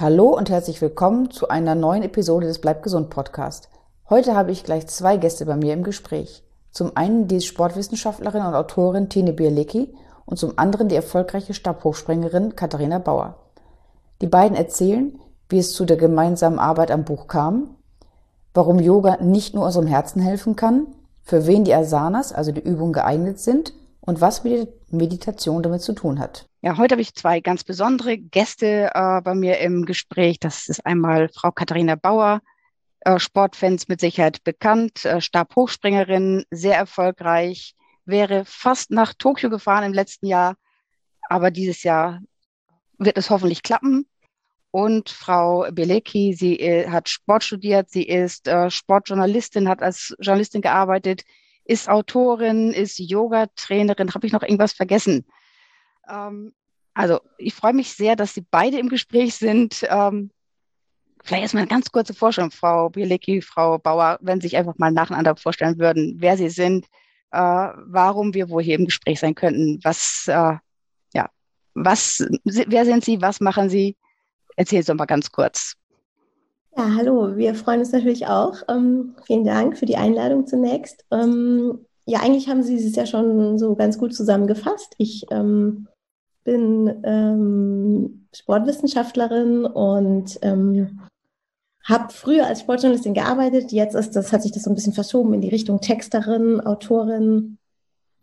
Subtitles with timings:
[0.00, 3.68] Hallo und herzlich willkommen zu einer neuen Episode des Bleib gesund Podcast.
[4.08, 6.42] Heute habe ich gleich zwei Gäste bei mir im Gespräch.
[6.70, 12.98] Zum einen die Sportwissenschaftlerin und Autorin Tine Bielecki und zum anderen die erfolgreiche Stabhochspringerin Katharina
[12.98, 13.36] Bauer.
[14.22, 15.20] Die beiden erzählen,
[15.50, 17.76] wie es zu der gemeinsamen Arbeit am Buch kam,
[18.54, 20.86] warum Yoga nicht nur unserem Herzen helfen kann,
[21.24, 23.74] für wen die Asanas, also die Übungen, geeignet sind
[24.10, 24.42] und was
[24.90, 26.46] Meditation damit zu tun hat.
[26.62, 30.40] Ja, heute habe ich zwei ganz besondere Gäste äh, bei mir im Gespräch.
[30.40, 32.40] Das ist einmal Frau Katharina Bauer,
[33.02, 39.94] äh, Sportfans mit Sicherheit bekannt, äh, Stabhochspringerin, sehr erfolgreich, wäre fast nach Tokio gefahren im
[39.94, 40.56] letzten Jahr,
[41.28, 42.20] aber dieses Jahr
[42.98, 44.06] wird es hoffentlich klappen.
[44.72, 50.62] Und Frau Belecki, sie äh, hat Sport studiert, sie ist äh, Sportjournalistin, hat als Journalistin
[50.62, 51.22] gearbeitet,
[51.70, 54.12] ist Autorin, ist Yoga-Trainerin.
[54.12, 55.24] Habe ich noch irgendwas vergessen?
[56.08, 56.52] Ähm,
[56.94, 59.86] also ich freue mich sehr, dass Sie beide im Gespräch sind.
[59.88, 60.32] Ähm,
[61.22, 64.90] vielleicht erstmal eine ganz kurze Vorstellung, Frau Bielecki, Frau Bauer, wenn Sie sich einfach mal
[64.90, 66.86] nacheinander vorstellen würden, wer Sie sind,
[67.30, 70.56] äh, warum wir wohl hier im Gespräch sein könnten, was, äh,
[71.14, 71.30] ja,
[71.74, 73.96] was, wer sind Sie, was machen Sie?
[74.56, 75.76] Erzählen Sie doch mal ganz kurz.
[76.76, 78.62] Ja, hallo, wir freuen uns natürlich auch.
[78.68, 81.04] Ähm, vielen Dank für die Einladung zunächst.
[81.10, 84.94] Ähm, ja, eigentlich haben Sie es ja schon so ganz gut zusammengefasst.
[84.96, 85.88] Ich ähm,
[86.44, 91.00] bin ähm, Sportwissenschaftlerin und ähm,
[91.84, 93.72] habe früher als Sportjournalistin gearbeitet.
[93.72, 97.58] Jetzt ist das, hat sich das so ein bisschen verschoben in die Richtung Texterin, Autorin.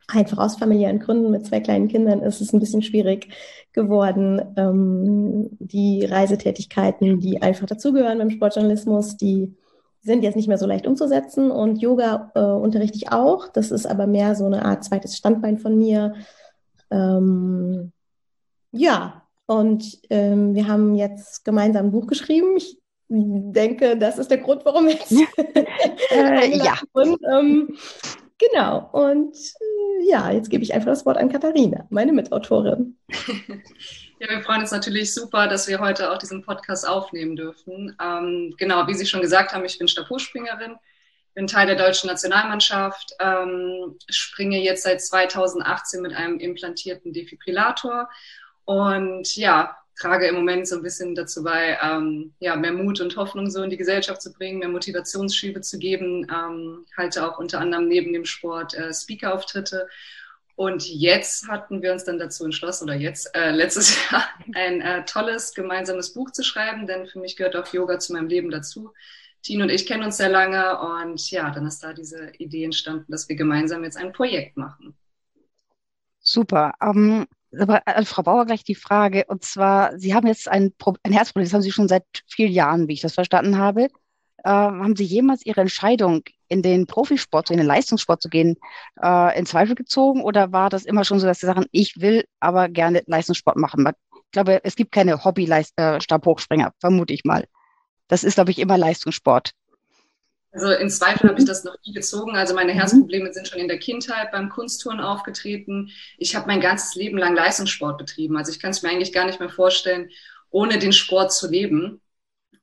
[0.07, 3.27] Einfach aus familiären Gründen mit zwei kleinen Kindern ist es ein bisschen schwierig
[3.73, 4.41] geworden.
[4.55, 9.53] Ähm, die Reisetätigkeiten, die einfach dazugehören beim Sportjournalismus, die
[10.01, 11.51] sind jetzt nicht mehr so leicht umzusetzen.
[11.51, 13.49] Und Yoga äh, unterrichte ich auch.
[13.49, 16.15] Das ist aber mehr so eine Art zweites Standbein von mir.
[16.89, 17.91] Ähm,
[18.71, 22.57] ja, und ähm, wir haben jetzt gemeinsam ein Buch geschrieben.
[22.57, 22.77] Ich
[23.09, 24.99] denke, das ist der Grund, warum ich
[26.11, 26.75] äh, ja.
[26.93, 27.75] Und, ähm,
[28.37, 28.89] genau.
[28.91, 32.97] Und äh, ja, jetzt gebe ich einfach das Wort an Katharina, meine Mitautorin.
[34.19, 37.95] Ja, wir freuen uns natürlich super, dass wir heute auch diesen Podcast aufnehmen dürfen.
[38.01, 40.75] Ähm, genau, wie Sie schon gesagt haben, ich bin Stabhochspringerin,
[41.35, 48.09] bin Teil der deutschen Nationalmannschaft, ähm, springe jetzt seit 2018 mit einem implantierten Defibrillator
[48.65, 53.15] und ja, trage im Moment so ein bisschen dazu bei, ähm, ja, mehr Mut und
[53.17, 57.59] Hoffnung so in die Gesellschaft zu bringen, mehr Motivationsschiebe zu geben, ähm, halte auch unter
[57.59, 59.87] anderem neben dem Sport äh, Speaker-Auftritte.
[60.55, 65.05] Und jetzt hatten wir uns dann dazu entschlossen, oder jetzt, äh, letztes Jahr, ein äh,
[65.05, 68.93] tolles gemeinsames Buch zu schreiben, denn für mich gehört auch Yoga zu meinem Leben dazu.
[69.43, 73.11] Tine und ich kennen uns sehr lange und ja, dann ist da diese Idee entstanden,
[73.11, 74.95] dass wir gemeinsam jetzt ein Projekt machen.
[76.19, 76.73] Super.
[76.81, 77.27] Um, ähm,
[77.57, 81.45] aber an Frau Bauer gleich die Frage, und zwar, Sie haben jetzt ein, ein Herzproblem,
[81.45, 83.83] das haben Sie schon seit vielen Jahren, wie ich das verstanden habe.
[84.43, 88.57] Äh, haben Sie jemals Ihre Entscheidung, in den Profisport, in den Leistungssport zu gehen,
[89.01, 90.23] äh, in Zweifel gezogen?
[90.23, 93.87] Oder war das immer schon so, dass Sie sagen, ich will aber gerne Leistungssport machen?
[94.13, 97.45] Ich glaube, es gibt keine Hobby-Stabhochspringer, vermute ich mal.
[98.07, 99.51] Das ist, glaube ich, immer Leistungssport.
[100.51, 102.35] Also in Zweifel habe ich das noch nie gezogen.
[102.35, 102.77] Also meine mhm.
[102.77, 105.91] Herzprobleme sind schon in der Kindheit beim Kunsttouren aufgetreten.
[106.17, 108.37] Ich habe mein ganzes Leben lang Leistungssport betrieben.
[108.37, 110.09] Also ich kann es mir eigentlich gar nicht mehr vorstellen,
[110.49, 112.01] ohne den Sport zu leben.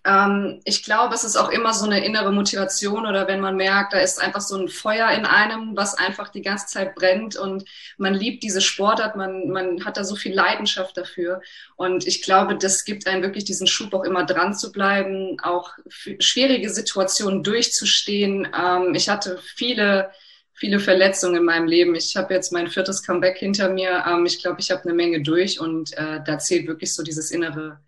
[0.06, 3.94] Ähm, ich glaube, es ist auch immer so eine innere Motivation oder wenn man merkt,
[3.94, 7.64] da ist einfach so ein Feuer in einem, was einfach die ganze Zeit brennt und
[7.96, 11.40] man liebt diese Sportart, man, man hat da so viel Leidenschaft dafür.
[11.76, 15.70] Und ich glaube, das gibt einem wirklich diesen Schub auch immer dran zu bleiben, auch
[15.88, 18.48] schwierige Situationen durchzustehen.
[18.56, 20.10] Ähm, ich hatte viele
[20.56, 21.94] viele Verletzungen in meinem Leben.
[21.94, 24.04] Ich habe jetzt mein viertes Comeback hinter mir.
[24.06, 27.30] Ähm, ich glaube, ich habe eine Menge durch und äh, da zählt wirklich so dieses
[27.30, 27.80] innere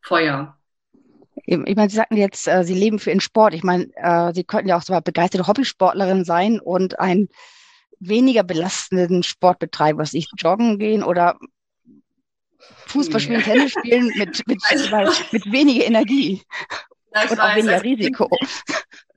[0.00, 0.56] Feuer.
[1.44, 3.54] Ich meine, Sie sagten jetzt, äh, Sie leben für den Sport.
[3.54, 7.28] Ich meine, äh, Sie könnten ja auch so eine begeisterte Hobbysportlerin sein und einen
[7.98, 11.38] weniger belastenden Sport betreiben, was ich joggen gehen oder
[12.86, 14.60] Fußball spielen, Tennis spielen mit, mit,
[15.32, 16.42] mit weniger Energie
[17.14, 18.28] ja, und auch weniger Risiko.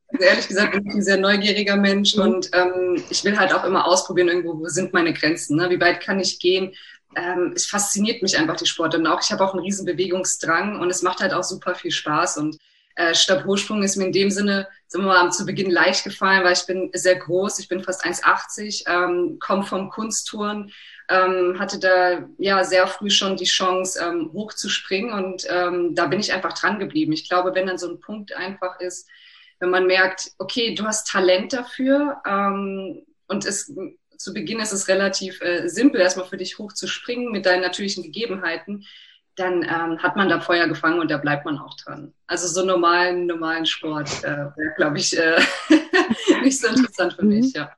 [0.07, 2.21] Also ehrlich gesagt bin ich ein sehr neugieriger Mensch mhm.
[2.21, 5.69] und ähm, ich will halt auch immer ausprobieren, irgendwo, wo sind meine Grenzen, ne?
[5.69, 6.73] wie weit kann ich gehen,
[7.15, 10.79] ähm, es fasziniert mich einfach die Sport und auch ich habe auch einen riesen Bewegungsdrang
[10.79, 12.37] und es macht halt auch super viel Spaß.
[12.37, 12.57] Und
[12.95, 16.53] äh, Stabhochsprung ist mir in dem Sinne, sagen wir mal, zu Beginn leicht gefallen, weil
[16.53, 20.71] ich bin sehr groß, ich bin fast 1,80, ähm, komme vom Kunsttouren,
[21.09, 25.93] ähm, hatte da ja sehr früh schon die Chance, ähm, hoch zu springen und ähm,
[25.93, 27.11] da bin ich einfach dran geblieben.
[27.11, 29.09] Ich glaube, wenn dann so ein Punkt einfach ist,
[29.59, 33.73] wenn man merkt, okay, du hast Talent dafür ähm, und es
[34.17, 38.85] zu Beginn ist es relativ äh, simpel, erstmal für dich hochzuspringen mit deinen natürlichen Gegebenheiten.
[39.35, 42.13] dann ähm, hat man da Feuer gefangen und da bleibt man auch dran.
[42.27, 45.39] Also so normalen, normalen Sport äh, wäre, glaube ich, äh,
[46.41, 47.51] nicht so interessant für mich, mhm.
[47.53, 47.71] ja.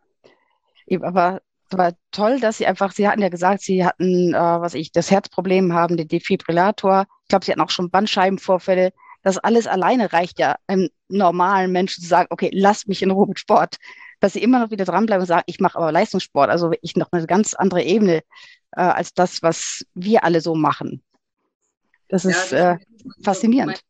[0.86, 1.42] Eben, aber
[1.72, 5.12] war toll, dass Sie einfach, Sie hatten ja gesagt, Sie hatten, äh, was ich, das
[5.12, 7.06] Herzproblem haben, den Defibrillator.
[7.24, 8.94] Ich glaube, Sie hatten auch schon Bandscheibenvorfälle.
[9.24, 13.28] Das alles alleine reicht ja einem normalen Menschen zu sagen, okay, lass mich in Ruhe
[13.28, 13.78] mit Sport.
[14.20, 16.50] Dass Sie immer noch wieder dranbleiben und sagen, ich mache aber Leistungssport.
[16.50, 18.24] Also ich noch eine ganz andere Ebene
[18.76, 21.04] äh, als das, was wir alle so machen.
[22.10, 23.82] Das ist ja, das äh, faszinierend.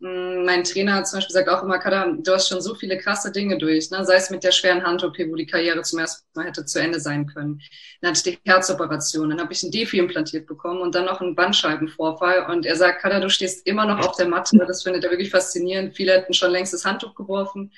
[0.00, 2.98] Mm, mein Trainer hat zum Beispiel gesagt auch immer, Kadam, du hast schon so viele
[2.98, 4.04] krasse Dinge durch, ne?
[4.04, 7.00] sei es mit der schweren Hand-OP, wo die Karriere zum ersten Mal hätte zu Ende
[7.00, 7.60] sein können.
[8.00, 11.20] Dann hatte ich die Herzoperation, dann habe ich ein Defi implantiert bekommen und dann noch
[11.20, 12.46] einen Bandscheibenvorfall.
[12.48, 14.56] Und er sagt, Kadam, du stehst immer noch auf der Matte.
[14.68, 15.96] Das findet er wirklich faszinierend.
[15.96, 17.72] Viele hätten schon längst das Handtuch geworfen.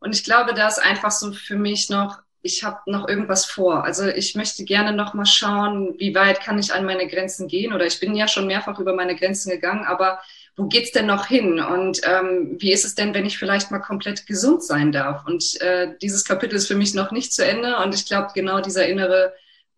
[0.00, 3.84] Und ich glaube, da ist einfach so für mich noch, ich habe noch irgendwas vor.
[3.84, 7.72] Also ich möchte gerne noch mal schauen, wie weit kann ich an meine Grenzen gehen.
[7.72, 10.20] Oder ich bin ja schon mehrfach über meine Grenzen gegangen, aber
[10.56, 11.60] wo geht's denn noch hin?
[11.60, 15.24] Und ähm, wie ist es denn, wenn ich vielleicht mal komplett gesund sein darf?
[15.26, 17.76] Und äh, dieses Kapitel ist für mich noch nicht zu Ende.
[17.78, 19.34] Und ich glaube, genau dieser innere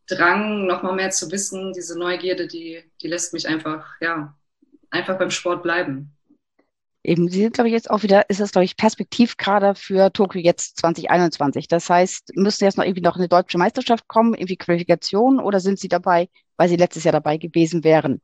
[0.07, 4.35] Drang, noch mal mehr zu wissen, diese Neugierde, die, die lässt mich einfach, ja,
[4.91, 6.17] einfach beim Sport bleiben.
[7.03, 10.41] Eben, Sie sind, glaube ich, jetzt auch wieder, ist das, glaube ich, Perspektivkader für Tokio
[10.43, 11.67] jetzt 2021.
[11.67, 15.79] Das heißt, müssen jetzt noch irgendwie noch eine deutsche Meisterschaft kommen, irgendwie Qualifikation, oder sind
[15.79, 18.21] Sie dabei, weil Sie letztes Jahr dabei gewesen wären?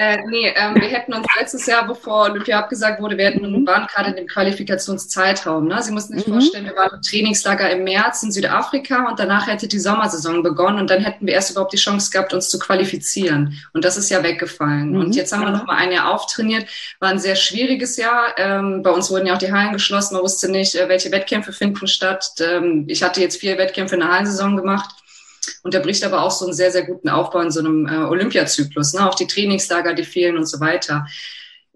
[0.00, 3.86] Äh, nee, ähm, wir hätten uns letztes Jahr, bevor Olympia abgesagt wurde, wir hätten, waren
[3.86, 5.68] gerade in dem Qualifikationszeitraum.
[5.68, 5.82] Ne?
[5.82, 6.32] Sie mussten sich mhm.
[6.32, 10.78] vorstellen, wir waren im Trainingslager im März in Südafrika und danach hätte die Sommersaison begonnen
[10.78, 13.60] und dann hätten wir erst überhaupt die Chance gehabt, uns zu qualifizieren.
[13.74, 14.92] Und das ist ja weggefallen.
[14.92, 15.00] Mhm.
[15.00, 16.64] Und jetzt haben wir noch mal ein Jahr auftrainiert.
[16.98, 18.38] War ein sehr schwieriges Jahr.
[18.38, 20.14] Ähm, bei uns wurden ja auch die Hallen geschlossen.
[20.14, 22.26] Man wusste nicht, äh, welche Wettkämpfe finden statt.
[22.40, 24.99] Ähm, ich hatte jetzt vier Wettkämpfe in der Hallensaison gemacht
[25.62, 28.94] unterbricht aber auch so einen sehr, sehr guten Aufbau in so einem äh, Olympiazyklus.
[28.94, 29.08] Ne?
[29.08, 31.06] Auch die Trainingslager, die fehlen und so weiter.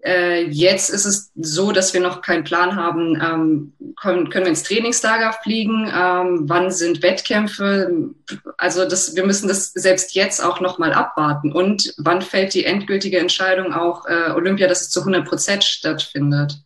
[0.05, 4.61] Äh, jetzt ist es so, dass wir noch keinen Plan haben, ähm, können, wir ins
[4.61, 8.11] Trainingslager fliegen, ähm, wann sind Wettkämpfe.
[8.55, 11.51] Also das, wir müssen das selbst jetzt auch nochmal abwarten.
[11.51, 16.59] Und wann fällt die endgültige Entscheidung auch äh, Olympia, dass es zu 100 Prozent stattfindet.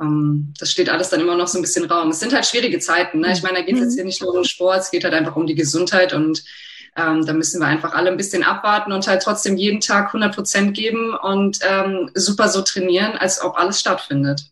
[0.00, 2.10] Ähm, das steht alles dann immer noch so ein bisschen Raum.
[2.10, 3.20] Es sind halt schwierige Zeiten.
[3.20, 3.32] Ne?
[3.32, 3.96] Ich meine, da geht es jetzt mhm.
[3.96, 6.44] hier nicht nur um Sport, es geht halt einfach um die Gesundheit und
[6.96, 10.34] ähm, da müssen wir einfach alle ein bisschen abwarten und halt trotzdem jeden Tag 100
[10.34, 14.42] Prozent geben und ähm, super so trainieren, als ob alles stattfindet.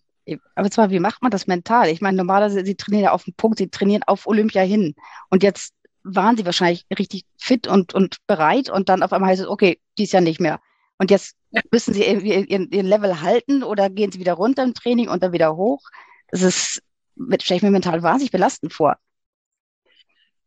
[0.55, 1.89] Aber zwar, wie macht man das mental?
[1.89, 4.95] Ich meine, normalerweise, Sie trainieren ja auf den Punkt, Sie trainieren auf Olympia hin.
[5.31, 5.75] Und jetzt
[6.05, 9.81] waren Sie wahrscheinlich richtig fit und, und bereit und dann auf einmal heißt es, okay,
[9.99, 10.61] dies ja nicht mehr.
[11.03, 11.35] Und jetzt
[11.73, 15.33] müssen sie ihren, ihren Level halten oder gehen sie wieder runter im Training und dann
[15.33, 15.83] wieder hoch?
[16.29, 16.81] Das ist,
[17.41, 18.97] stelle ich mir mental wahnsinnig belastend vor.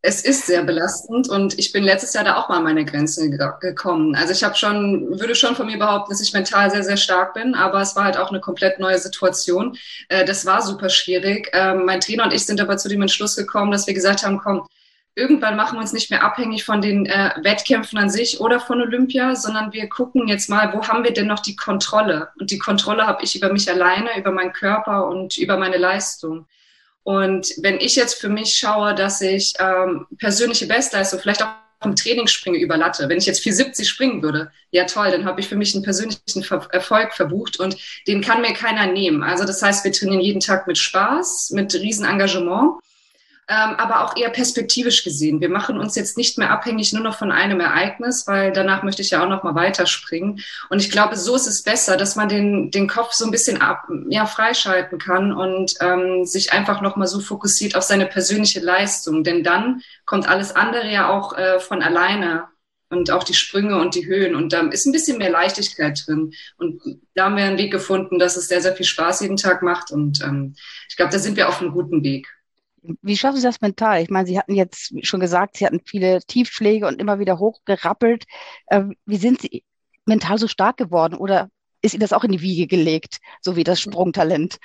[0.02, 3.38] Es ist sehr belastend und ich bin letztes Jahr da auch mal an meine Grenzen
[3.60, 4.16] gekommen.
[4.16, 7.34] Also ich habe schon, würde schon von mir behaupten, dass ich mental sehr, sehr stark
[7.34, 9.78] bin, aber es war halt auch eine komplett neue Situation.
[10.08, 11.50] Äh, das war super schwierig.
[11.52, 14.38] Ähm, mein Trainer und ich sind aber zu dem Entschluss gekommen, dass wir gesagt haben,
[14.38, 14.66] komm,
[15.16, 18.82] irgendwann machen wir uns nicht mehr abhängig von den äh, Wettkämpfen an sich oder von
[18.82, 22.30] Olympia, sondern wir gucken jetzt mal, wo haben wir denn noch die Kontrolle?
[22.40, 26.48] Und die Kontrolle habe ich über mich alleine, über meinen Körper und über meine Leistung.
[27.04, 31.50] Und wenn ich jetzt für mich schaue, dass ich ähm, persönliche Bestleistung, vielleicht auch
[31.84, 33.08] im Training springe über Latte.
[33.10, 36.44] Wenn ich jetzt 470 springen würde, ja toll, dann habe ich für mich einen persönlichen
[36.44, 39.24] Ver Erfolg verbucht und den kann mir keiner nehmen.
[39.24, 42.80] Also das heißt, wir trainieren jeden Tag mit Spaß, mit Riesenengagement ähm,
[43.54, 45.40] aber auch eher perspektivisch gesehen.
[45.40, 49.04] Wir machen uns jetzt nicht mehr abhängig nur noch von einem Ereignis, weil danach möchte
[49.04, 50.42] ich ja auch noch mal weiterspringen.
[50.70, 53.62] Und ich glaube, so ist es besser, dass man den, den Kopf so ein bisschen
[53.62, 58.62] ab, ja, freischalten kann und ähm, sich einfach noch mal so fokussiert auf seine persönliche
[58.62, 59.24] Leistung.
[59.24, 62.46] Denn dann kommt alles andere ja auch äh, von alleine
[62.90, 64.36] und auch die Sprünge und die Höhen.
[64.36, 66.34] Und da ist ein bisschen mehr Leichtigkeit drin.
[66.58, 66.82] Und
[67.14, 69.92] da haben wir einen Weg gefunden, dass es sehr, sehr viel Spaß jeden Tag macht.
[69.92, 70.56] Und ähm,
[70.90, 72.28] ich glaube, da sind wir auf einem guten Weg.
[73.02, 74.02] Wie schaffen Sie das mental?
[74.02, 78.26] Ich meine, Sie hatten jetzt schon gesagt, Sie hatten viele Tiefschläge und immer wieder hochgerappelt.
[78.70, 79.64] Ähm, wie sind Sie
[80.06, 81.50] mental so stark geworden oder
[81.82, 84.58] ist Ihnen das auch in die Wiege gelegt, so wie das Sprungtalent?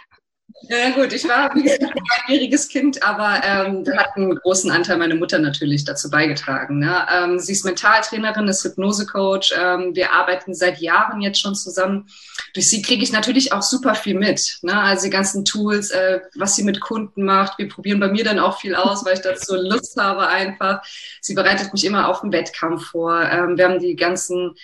[0.68, 4.70] Ja gut, ich war wie gesagt, ein einjähriges Kind, aber ähm, da hat einen großen
[4.70, 6.78] Anteil meine Mutter natürlich dazu beigetragen.
[6.78, 7.06] Ne?
[7.12, 9.52] Ähm, sie ist Mentaltrainerin, ist Hypnosecoach.
[9.60, 12.08] Ähm, wir arbeiten seit Jahren jetzt schon zusammen.
[12.54, 14.58] Durch sie kriege ich natürlich auch super viel mit.
[14.62, 14.78] Ne?
[14.78, 17.58] Also die ganzen Tools, äh, was sie mit Kunden macht.
[17.58, 20.82] Wir probieren bei mir dann auch viel aus, weil ich dazu Lust habe einfach.
[21.20, 23.22] Sie bereitet mich immer auf den Wettkampf vor.
[23.22, 24.54] Ähm, wir haben die ganzen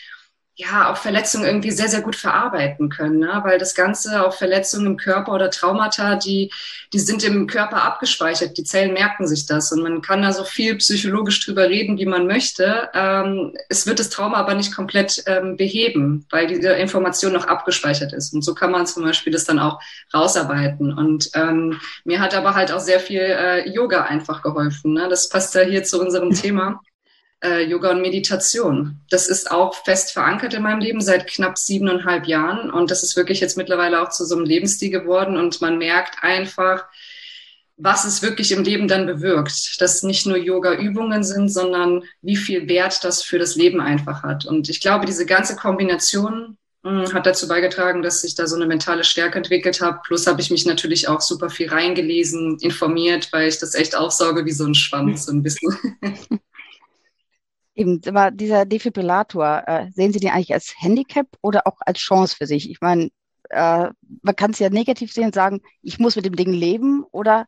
[0.58, 3.40] ja auch Verletzungen irgendwie sehr, sehr gut verarbeiten können, ne?
[3.44, 6.50] weil das Ganze, auch Verletzungen im Körper oder Traumata, die,
[6.94, 8.56] die sind im Körper abgespeichert.
[8.56, 12.06] Die Zellen merken sich das und man kann da so viel psychologisch drüber reden, wie
[12.06, 12.88] man möchte.
[12.94, 18.14] Ähm, es wird das Trauma aber nicht komplett ähm, beheben, weil diese Information noch abgespeichert
[18.14, 18.32] ist.
[18.32, 19.78] Und so kann man zum Beispiel das dann auch
[20.14, 20.90] rausarbeiten.
[20.90, 24.94] Und ähm, mir hat aber halt auch sehr viel äh, Yoga einfach geholfen.
[24.94, 25.06] Ne?
[25.10, 26.80] Das passt ja hier zu unserem Thema
[27.42, 29.00] äh, Yoga und Meditation.
[29.10, 33.16] Das ist auch fest verankert in meinem Leben seit knapp siebeneinhalb Jahren und das ist
[33.16, 36.86] wirklich jetzt mittlerweile auch zu so einem Lebensstil geworden und man merkt einfach,
[37.76, 39.80] was es wirklich im Leben dann bewirkt.
[39.80, 44.46] Dass nicht nur Yoga-Übungen sind, sondern wie viel Wert das für das Leben einfach hat.
[44.46, 48.66] Und ich glaube, diese ganze Kombination hm, hat dazu beigetragen, dass ich da so eine
[48.66, 50.00] mentale Stärke entwickelt habe.
[50.06, 54.46] Plus habe ich mich natürlich auch super viel reingelesen, informiert, weil ich das echt aufsauge
[54.46, 55.76] wie so ein Schwanz, so ein bisschen.
[57.76, 62.34] Eben, aber dieser Defibrillator, äh, sehen Sie den eigentlich als Handicap oder auch als Chance
[62.36, 62.70] für sich?
[62.70, 63.10] Ich meine,
[63.50, 63.88] äh,
[64.22, 67.46] man kann es ja negativ sehen und sagen, ich muss mit dem Ding leben oder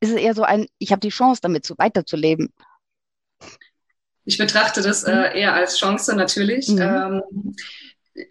[0.00, 2.52] ist es eher so ein, ich habe die Chance damit so weiterzuleben?
[4.24, 5.36] Ich betrachte das äh, mhm.
[5.36, 6.68] eher als Chance natürlich.
[6.68, 6.80] Mhm.
[6.80, 7.22] Ähm,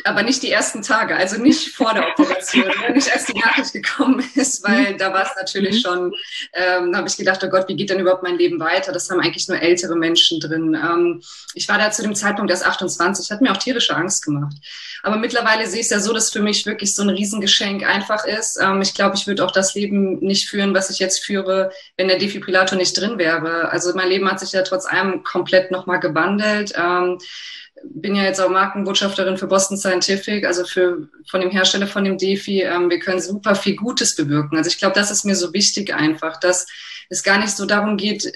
[0.03, 4.23] aber nicht die ersten Tage, also nicht vor der Operation, nicht als die Nachricht gekommen
[4.35, 4.97] ist, weil mhm.
[4.99, 5.87] da war es natürlich mhm.
[5.87, 6.13] schon,
[6.53, 8.91] ähm, habe ich gedacht, oh Gott, wie geht denn überhaupt mein Leben weiter?
[8.91, 10.75] Das haben eigentlich nur ältere Menschen drin.
[10.75, 11.21] Ähm,
[11.55, 14.55] ich war da zu dem Zeitpunkt erst 28, hat mir auch tierische Angst gemacht.
[15.01, 18.25] Aber mittlerweile sehe ich es ja so, dass für mich wirklich so ein Riesengeschenk einfach
[18.25, 18.59] ist.
[18.61, 22.07] Ähm, ich glaube, ich würde auch das Leben nicht führen, was ich jetzt führe, wenn
[22.07, 23.69] der Defibrillator nicht drin wäre.
[23.69, 26.73] Also mein Leben hat sich ja trotz allem komplett nochmal gewandelt.
[26.77, 27.17] Ähm,
[27.83, 32.17] bin ja jetzt auch Markenbotschafterin für Boston Scientific, also für, von dem Hersteller von dem
[32.17, 32.61] Defi.
[32.61, 34.57] Ähm, wir können super viel Gutes bewirken.
[34.57, 36.67] Also ich glaube, das ist mir so wichtig einfach, dass
[37.09, 38.31] es gar nicht so darum geht,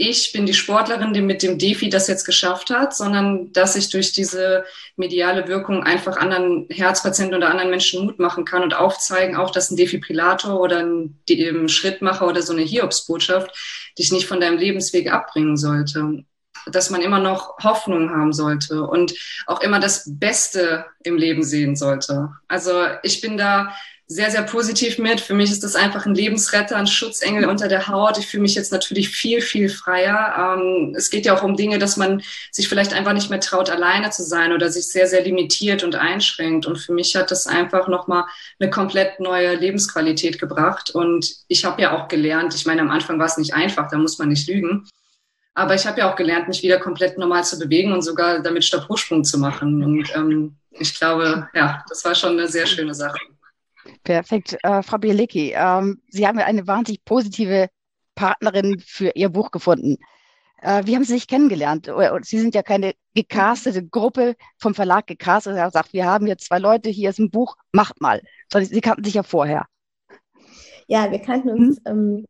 [0.00, 3.90] ich bin die Sportlerin, die mit dem Defi das jetzt geschafft hat, sondern dass ich
[3.90, 4.64] durch diese
[4.94, 9.72] mediale Wirkung einfach anderen Herzpatienten oder anderen Menschen Mut machen kann und aufzeigen, auch dass
[9.72, 13.50] ein Defibrillator oder ein, ein Schrittmacher oder so eine Hiobsbotschaft
[13.98, 16.22] dich nicht von deinem Lebensweg abbringen sollte
[16.70, 19.14] dass man immer noch Hoffnung haben sollte und
[19.46, 22.30] auch immer das Beste im Leben sehen sollte.
[22.48, 22.72] Also
[23.02, 23.72] ich bin da
[24.10, 25.20] sehr, sehr positiv mit.
[25.20, 28.16] Für mich ist das einfach ein Lebensretter, ein Schutzengel unter der Haut.
[28.16, 30.56] Ich fühle mich jetzt natürlich viel, viel freier.
[30.56, 33.68] Ähm, es geht ja auch um Dinge, dass man sich vielleicht einfach nicht mehr traut,
[33.68, 36.64] alleine zu sein oder sich sehr, sehr limitiert und einschränkt.
[36.64, 38.24] Und für mich hat das einfach nochmal
[38.58, 40.88] eine komplett neue Lebensqualität gebracht.
[40.88, 43.98] Und ich habe ja auch gelernt, ich meine, am Anfang war es nicht einfach, da
[43.98, 44.88] muss man nicht lügen.
[45.58, 48.64] Aber ich habe ja auch gelernt, mich wieder komplett normal zu bewegen und sogar damit
[48.64, 49.82] Stabhochsprung zu machen.
[49.82, 53.18] Und ähm, ich glaube, ja, das war schon eine sehr schöne Sache.
[54.04, 54.56] Perfekt.
[54.62, 57.66] Äh, Frau Bielicki, ähm, Sie haben ja eine wahnsinnig positive
[58.14, 59.96] Partnerin für Ihr Buch gefunden.
[60.62, 61.90] Äh, wie haben Sie sich kennengelernt?
[62.22, 66.60] Sie sind ja keine gecastete Gruppe vom Verlag gecastet, der sagt, wir haben jetzt zwei
[66.60, 68.22] Leute, hier ist ein Buch, macht mal.
[68.52, 69.66] Sondern Sie kannten sich ja vorher.
[70.86, 71.84] Ja, wir kannten uns hm?
[71.86, 72.24] ähm,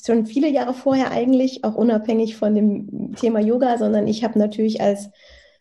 [0.00, 4.80] schon viele Jahre vorher eigentlich, auch unabhängig von dem Thema Yoga, sondern ich habe natürlich
[4.80, 5.10] als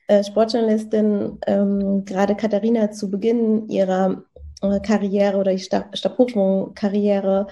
[0.08, 4.24] äh, Sportjournalistin ähm, gerade Katharina zu Beginn ihrer
[4.62, 7.48] äh, Karriere oder die Stab Stabhochschwung-Karriere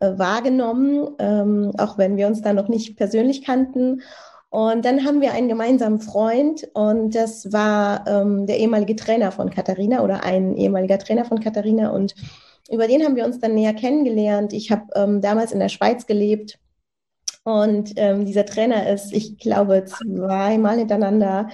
[0.00, 4.02] äh, wahrgenommen, ähm, auch wenn wir uns da noch nicht persönlich kannten.
[4.48, 9.48] Und dann haben wir einen gemeinsamen Freund und das war ähm, der ehemalige Trainer von
[9.50, 12.16] Katharina oder ein ehemaliger Trainer von Katharina und
[12.70, 14.52] über den haben wir uns dann näher kennengelernt.
[14.52, 16.58] Ich habe ähm, damals in der Schweiz gelebt
[17.42, 21.48] und ähm, dieser Trainer ist, ich glaube, zweimal hintereinander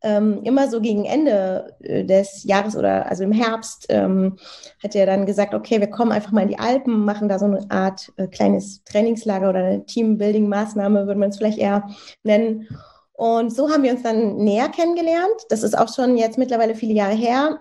[0.00, 4.38] ähm, immer so gegen Ende äh, des Jahres oder also im Herbst ähm,
[4.82, 7.46] hat er dann gesagt, okay, wir kommen einfach mal in die Alpen, machen da so
[7.46, 11.88] eine Art äh, kleines Trainingslager oder eine Teambuilding-Maßnahme, würde man es vielleicht eher
[12.22, 12.68] nennen.
[13.12, 15.46] Und so haben wir uns dann näher kennengelernt.
[15.48, 17.60] Das ist auch schon jetzt mittlerweile viele Jahre her.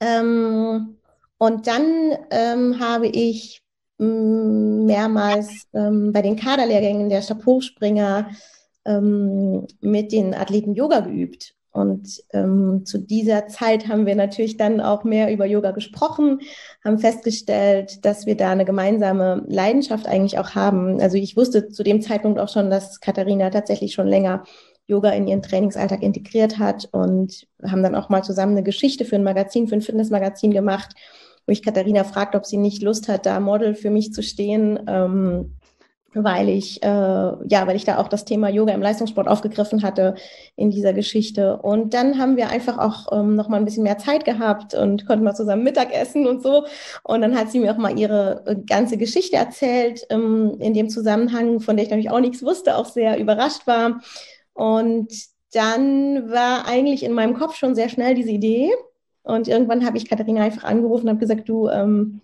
[0.00, 0.98] Ähm,
[1.42, 3.64] und dann ähm, habe ich
[3.98, 8.30] mm, mehrmals ähm, bei den Kaderlehrgängen der Stabhochspringer
[8.84, 11.56] ähm, mit den Athleten Yoga geübt.
[11.72, 16.42] Und ähm, zu dieser Zeit haben wir natürlich dann auch mehr über Yoga gesprochen,
[16.84, 21.00] haben festgestellt, dass wir da eine gemeinsame Leidenschaft eigentlich auch haben.
[21.00, 24.44] Also ich wusste zu dem Zeitpunkt auch schon, dass Katharina tatsächlich schon länger
[24.86, 29.16] Yoga in ihren Trainingsalltag integriert hat und haben dann auch mal zusammen eine Geschichte für
[29.16, 30.94] ein Magazin, für ein Fitnessmagazin gemacht
[31.46, 34.80] wo ich Katharina fragt, ob sie nicht Lust hat, da Model für mich zu stehen,
[34.86, 35.56] ähm,
[36.14, 40.14] weil ich äh, ja, weil ich da auch das Thema Yoga im Leistungssport aufgegriffen hatte
[40.56, 41.56] in dieser Geschichte.
[41.56, 45.06] Und dann haben wir einfach auch ähm, noch mal ein bisschen mehr Zeit gehabt und
[45.06, 46.66] konnten mal zusammen Mittag essen und so.
[47.02, 50.90] Und dann hat sie mir auch mal ihre äh, ganze Geschichte erzählt ähm, in dem
[50.90, 54.00] Zusammenhang, von der ich natürlich auch nichts wusste, auch sehr überrascht war.
[54.54, 55.12] Und
[55.52, 58.70] dann war eigentlich in meinem Kopf schon sehr schnell diese Idee.
[59.22, 62.20] Und irgendwann habe ich Katharina einfach angerufen und habe gesagt, du, ähm,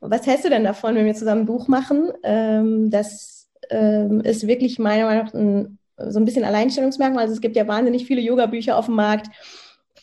[0.00, 2.12] was hältst du denn davon, wenn wir zusammen ein Buch machen?
[2.22, 5.78] Ähm, das ähm, ist wirklich meiner Meinung nach ein,
[6.10, 7.24] so ein bisschen Alleinstellungsmerkmal.
[7.24, 9.28] Also es gibt ja wahnsinnig viele Yoga-Bücher auf dem Markt.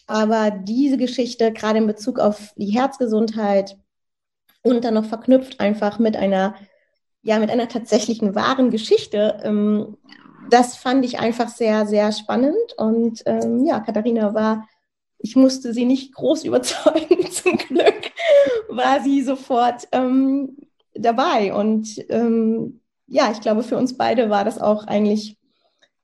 [0.08, 3.77] Aber diese Geschichte, gerade in Bezug auf die Herzgesundheit
[4.62, 6.55] und dann noch verknüpft einfach mit einer,
[7.24, 9.98] ja, mit einer tatsächlichen wahren Geschichte, ähm,
[10.50, 12.74] das fand ich einfach sehr, sehr spannend.
[12.77, 14.67] Und ähm, ja, Katharina war,
[15.25, 18.12] ich musste sie nicht groß überzeugen, zum Glück
[18.70, 20.55] war sie sofort ähm,
[20.94, 21.53] dabei.
[21.53, 25.38] Und ähm, ja, ich glaube, für uns beide war das auch eigentlich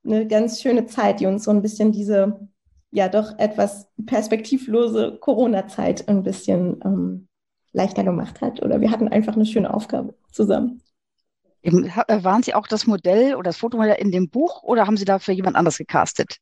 [0.04, 2.50] eine ganz schöne Zeit, die uns so ein bisschen diese,
[2.90, 7.28] ja, doch etwas perspektivlose Corona-Zeit ein bisschen ähm,
[7.74, 8.63] leichter gemacht hat.
[8.63, 10.82] Oder wir hatten einfach eine schöne Aufgabe zusammen.
[11.62, 14.98] Eben, äh, waren Sie auch das Modell oder das Fotomodell in dem Buch oder haben
[14.98, 16.40] Sie dafür jemand anders gecastet?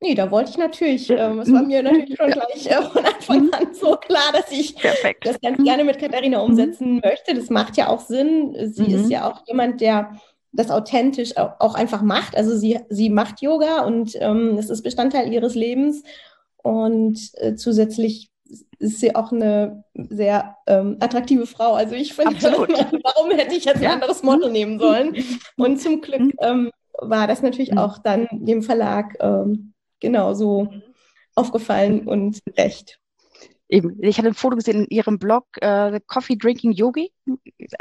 [0.00, 3.52] Nee, da wollte ich natürlich, ähm, es war mir natürlich schon gleich äh, von Anfang
[3.52, 5.26] an so klar, dass ich Perfekt.
[5.26, 7.34] das ganz gerne mit Katharina umsetzen möchte.
[7.34, 8.54] Das macht ja auch Sinn.
[8.72, 8.94] Sie mhm.
[8.96, 10.20] ist ja auch jemand, der
[10.52, 12.36] das authentisch auch, einfach macht.
[12.36, 16.02] Also sie, sie macht Yoga und ähm, es ist Bestandteil ihres Lebens.
[16.62, 18.30] Und äh, zusätzlich
[18.78, 21.74] ist sie auch eine sehr ähm, attraktive Frau.
[21.74, 25.16] Also ich finde, warum hätte ich jetzt ein anderes Model nehmen sollen?
[25.56, 26.32] Und zum Glück mhm.
[26.40, 27.78] ähm, war das natürlich mhm.
[27.78, 29.73] auch dann dem Verlag ähm,
[30.04, 30.70] genauso
[31.34, 33.00] aufgefallen und recht.
[33.68, 37.12] Eben, ich hatte ein Foto gesehen in Ihrem Blog, äh, Coffee Drinking Yogi,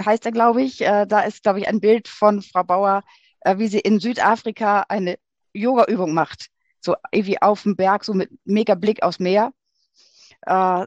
[0.04, 0.82] heißt er, glaube ich.
[0.82, 3.04] Äh, da ist, glaube ich, ein Bild von Frau Bauer,
[3.42, 5.18] äh, wie sie in Südafrika eine
[5.54, 6.48] Yoga-Übung macht.
[6.80, 9.52] So irgendwie auf dem Berg, so mit mega Blick aufs Meer.
[10.46, 10.86] Äh,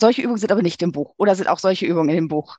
[0.00, 1.14] solche Übungen sind aber nicht im Buch.
[1.18, 2.56] Oder sind auch solche Übungen in dem Buch?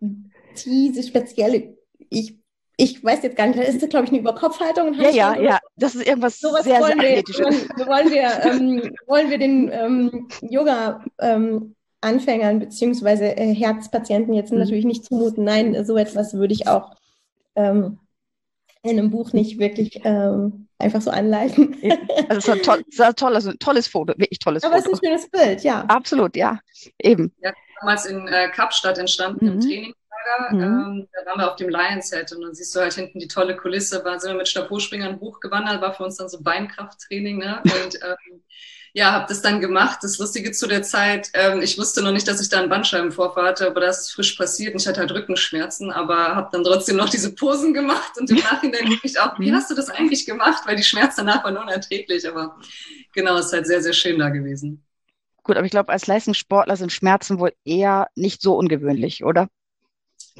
[0.00, 1.76] Diese spezielle,
[2.10, 2.38] ich
[2.80, 4.94] ich weiß jetzt gar nicht, das ist, glaube ich, eine Überkopfhaltung.
[4.94, 7.68] Ja, ja, ja, das ist irgendwas sowas sehr, sehr Athletisches.
[7.76, 14.60] Wir, wollen, wir, ähm, wollen wir den ähm, Yoga-Anfängern ähm, beziehungsweise äh, Herzpatienten jetzt mhm.
[14.60, 15.42] natürlich nicht zumuten.
[15.42, 16.94] Nein, so etwas würde ich auch
[17.56, 17.98] ähm,
[18.84, 21.76] in einem Buch nicht wirklich ähm, einfach so anleiten.
[22.28, 24.84] Also es ist ein, toll, ist ein tolles, tolles Foto, wirklich tolles Aber Foto.
[24.84, 25.80] Aber es ist ein schönes Bild, ja.
[25.88, 26.60] Absolut, ja,
[27.02, 27.34] eben.
[27.42, 29.52] Ja, damals in äh, Kapstadt entstanden mhm.
[29.52, 29.94] im Training
[30.50, 30.60] Mhm.
[30.60, 33.28] Ähm, da waren wir auf dem Lions Head und dann siehst du halt hinten die
[33.28, 34.02] tolle Kulisse.
[34.02, 37.38] Da sind wir mit Stabhochspringern hochgewandert, war für uns dann so Beinkrafttraining.
[37.38, 37.62] Ne?
[37.64, 38.42] Und ähm,
[38.92, 39.98] ja, habe das dann gemacht.
[40.02, 43.46] Das Lustige zu der Zeit, ähm, ich wusste noch nicht, dass ich da einen Bandscheibenvorfall
[43.46, 46.96] hatte, aber das ist frisch passiert und ich hatte halt Rückenschmerzen, aber habe dann trotzdem
[46.96, 50.26] noch diese Posen gemacht und im Nachhinein denke ich auch, wie hast du das eigentlich
[50.26, 50.62] gemacht?
[50.66, 52.56] Weil die Schmerzen danach waren unerträglich, aber
[53.14, 54.84] genau, es ist halt sehr, sehr schön da gewesen.
[55.42, 59.48] Gut, aber ich glaube, als Leistungssportler sind Schmerzen wohl eher nicht so ungewöhnlich, oder?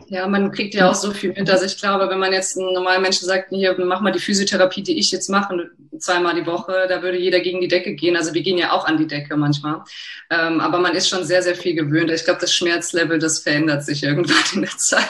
[0.07, 1.51] Ja, man kriegt ja auch so viel mit.
[1.51, 4.83] Also ich glaube, wenn man jetzt einen normalen Menschen sagt, hier, mach mal die Physiotherapie,
[4.83, 8.17] die ich jetzt mache, zweimal die Woche, da würde jeder gegen die Decke gehen.
[8.17, 9.83] Also wir gehen ja auch an die Decke manchmal.
[10.31, 12.11] Ähm, aber man ist schon sehr, sehr viel gewöhnt.
[12.11, 15.05] Ich glaube, das Schmerzlevel, das verändert sich irgendwann in der Zeit.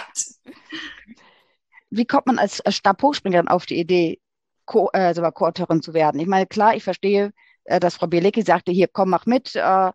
[1.90, 4.20] Wie kommt man als Stabhochspringerin auf die Idee,
[4.66, 6.20] Co äh, sogar Co-Autorin zu werden?
[6.20, 7.32] Ich meine, klar, ich verstehe,
[7.64, 9.54] äh, dass Frau Bielecki sagte, hier, komm, mach mit.
[9.54, 9.92] Äh,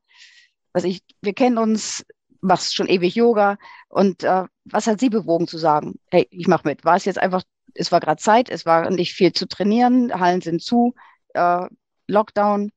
[0.73, 2.03] also ich, wir kennen uns,
[2.43, 3.57] machst schon ewig Yoga.
[3.89, 6.85] Und äh, was hat Sie bewogen zu sagen, hey, ich mache mit?
[6.85, 10.41] War es jetzt einfach, es war gerade Zeit, es war nicht viel zu trainieren, Hallen
[10.41, 10.93] sind zu,
[11.33, 11.65] äh,
[12.07, 12.71] Lockdown,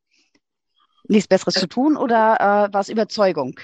[1.09, 2.37] nichts Besseres zu tun oder
[2.70, 3.59] äh, war es Überzeugung?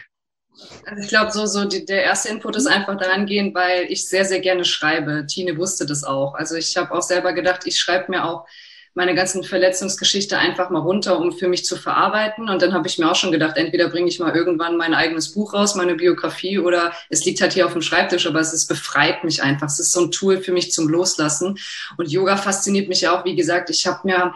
[0.87, 4.07] Also ich glaube, so, so die, der erste Input ist einfach daran gehen, weil ich
[4.07, 5.27] sehr, sehr gerne schreibe.
[5.27, 6.35] Tine wusste das auch.
[6.35, 8.47] Also ich habe auch selber gedacht, ich schreibe mir auch
[8.95, 12.49] meine ganzen Verletzungsgeschichte einfach mal runter, um für mich zu verarbeiten.
[12.49, 15.33] Und dann habe ich mir auch schon gedacht, entweder bringe ich mal irgendwann mein eigenes
[15.33, 18.67] Buch raus, meine Biografie, oder es liegt halt hier auf dem Schreibtisch, aber es ist,
[18.67, 19.67] befreit mich einfach.
[19.67, 21.59] Es ist so ein Tool für mich zum Loslassen.
[21.97, 23.25] Und Yoga fasziniert mich auch.
[23.25, 24.35] Wie gesagt, ich habe mir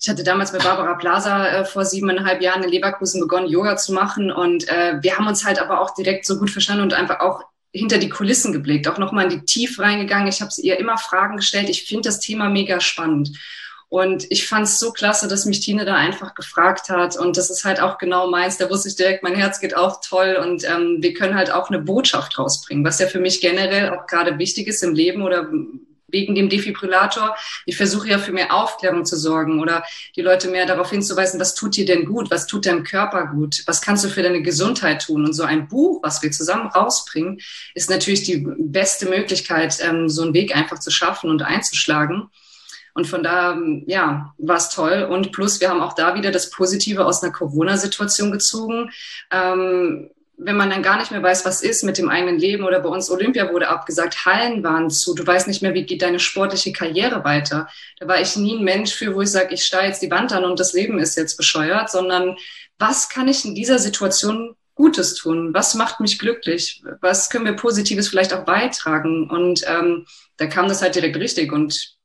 [0.00, 3.92] ich hatte damals mit Barbara Plaza äh, vor siebeneinhalb Jahren in Leverkusen begonnen, Yoga zu
[3.92, 4.30] machen.
[4.30, 7.42] Und äh, wir haben uns halt aber auch direkt so gut verstanden und einfach auch
[7.72, 10.28] hinter die Kulissen geblickt, auch nochmal in die Tiefe reingegangen.
[10.28, 11.68] Ich habe ihr immer Fragen gestellt.
[11.68, 13.30] Ich finde das Thema mega spannend.
[13.90, 17.16] Und ich fand es so klasse, dass mich Tine da einfach gefragt hat.
[17.16, 18.58] Und das ist halt auch genau meins.
[18.58, 20.38] Da wusste ich direkt, mein Herz geht auch toll.
[20.42, 24.06] Und ähm, wir können halt auch eine Botschaft rausbringen, was ja für mich generell auch
[24.06, 25.48] gerade wichtig ist im Leben oder
[26.08, 27.36] wegen dem Defibrillator.
[27.66, 29.84] Ich versuche ja für mehr Aufklärung zu sorgen oder
[30.16, 33.62] die Leute mehr darauf hinzuweisen, was tut dir denn gut, was tut deinem Körper gut,
[33.66, 35.24] was kannst du für deine Gesundheit tun.
[35.24, 37.40] Und so ein Buch, was wir zusammen rausbringen,
[37.74, 42.30] ist natürlich die beste Möglichkeit, ähm, so einen Weg einfach zu schaffen und einzuschlagen.
[42.98, 43.56] Und von da,
[43.86, 45.04] ja, war es toll.
[45.08, 48.90] Und plus, wir haben auch da wieder das Positive aus einer Corona-Situation gezogen.
[49.30, 52.80] Ähm, wenn man dann gar nicht mehr weiß, was ist mit dem eigenen Leben oder
[52.80, 56.18] bei uns Olympia wurde abgesagt, Hallen waren zu, du weißt nicht mehr, wie geht deine
[56.18, 57.68] sportliche Karriere weiter.
[58.00, 60.32] Da war ich nie ein Mensch für, wo ich sage, ich steige jetzt die Wand
[60.32, 62.34] an und das Leben ist jetzt bescheuert, sondern
[62.80, 65.54] was kann ich in dieser Situation Gutes tun?
[65.54, 66.82] Was macht mich glücklich?
[67.00, 69.30] Was können wir Positives vielleicht auch beitragen?
[69.30, 70.04] Und ähm,
[70.36, 71.97] da kam das halt direkt richtig und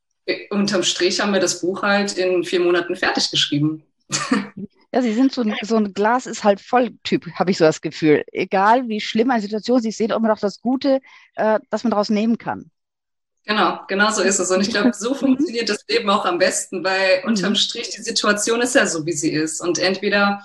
[0.50, 3.84] unterm Strich haben wir das Buch halt in vier Monaten fertig geschrieben.
[4.94, 7.64] Ja, Sie sind so ein, so ein Glas ist halt voll Typ, habe ich so
[7.64, 8.22] das Gefühl.
[8.30, 11.00] Egal wie schlimm eine Situation, Sie sehen immer noch das Gute,
[11.34, 12.70] äh, das man daraus nehmen kann.
[13.44, 14.52] Genau, genau so ist es.
[14.52, 17.30] Und ich glaube, so funktioniert das Leben auch am besten, weil mhm.
[17.30, 19.60] unterm Strich die Situation ist ja so, wie sie ist.
[19.60, 20.44] Und entweder,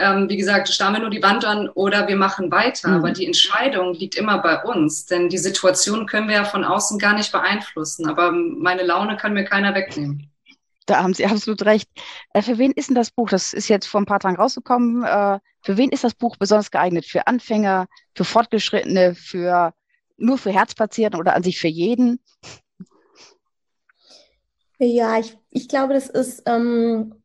[0.00, 2.88] ähm, wie gesagt, starren wir nur die Wand an oder wir machen weiter.
[2.88, 2.94] Mhm.
[2.96, 6.98] Aber die Entscheidung liegt immer bei uns, denn die Situation können wir ja von außen
[6.98, 8.08] gar nicht beeinflussen.
[8.08, 10.30] Aber meine Laune kann mir keiner wegnehmen.
[10.86, 11.88] Da haben Sie absolut recht.
[12.32, 13.28] Äh, für wen ist denn das Buch?
[13.28, 15.04] Das ist jetzt vor ein paar Tagen rausgekommen.
[15.04, 17.04] Äh, für wen ist das Buch besonders geeignet?
[17.04, 19.72] Für Anfänger, für Fortgeschrittene, für
[20.16, 22.20] nur für Herzpatienten oder an sich für jeden?
[24.78, 27.19] Ja, ich, ich glaube, das ist ähm,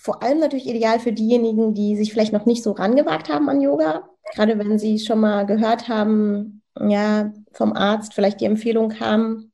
[0.00, 3.60] vor allem natürlich ideal für diejenigen, die sich vielleicht noch nicht so rangewagt haben an
[3.60, 4.08] Yoga.
[4.34, 9.52] Gerade wenn sie schon mal gehört haben, ja, vom Arzt vielleicht die Empfehlung haben,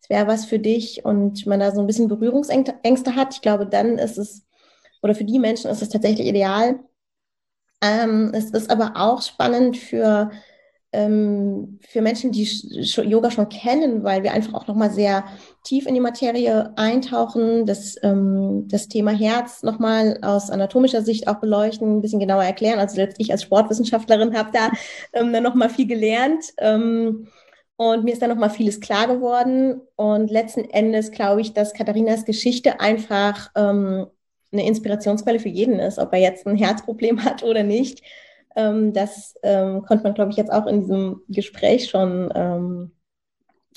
[0.00, 3.66] es wäre was für dich und man da so ein bisschen Berührungsängste hat, ich glaube,
[3.66, 4.44] dann ist es,
[5.00, 6.80] oder für die Menschen ist es tatsächlich ideal.
[7.80, 10.32] Ähm, es ist aber auch spannend für,
[10.94, 15.24] für Menschen, die Yoga schon kennen, weil wir einfach auch nochmal sehr
[15.64, 21.40] tief in die Materie eintauchen, das, ähm, das Thema Herz nochmal aus anatomischer Sicht auch
[21.40, 22.78] beleuchten, ein bisschen genauer erklären.
[22.78, 24.70] Also selbst ich als Sportwissenschaftlerin habe da
[25.12, 26.44] ähm, dann nochmal viel gelernt.
[26.58, 27.28] Ähm,
[27.76, 29.80] und mir ist da nochmal vieles klar geworden.
[29.96, 34.06] Und letzten Endes glaube ich, dass Katharinas Geschichte einfach ähm,
[34.52, 38.02] eine Inspirationsquelle für jeden ist, ob er jetzt ein Herzproblem hat oder nicht.
[38.56, 42.92] Ähm, das ähm, konnte man, glaube ich, jetzt auch in diesem Gespräch schon, ähm,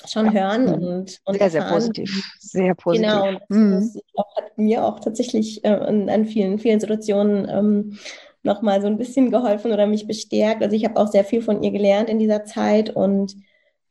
[0.06, 0.66] schon hören.
[0.66, 0.72] Mhm.
[0.72, 1.50] Und, und sehr, erfahren.
[1.50, 2.32] sehr positiv.
[2.38, 3.08] Sehr positiv.
[3.08, 3.28] Genau.
[3.28, 3.72] Und mhm.
[3.72, 7.98] das, das hat mir auch tatsächlich äh, in, in, vielen, vielen Situationen ähm,
[8.42, 10.62] nochmal so ein bisschen geholfen oder mich bestärkt.
[10.62, 13.34] Also ich habe auch sehr viel von ihr gelernt in dieser Zeit und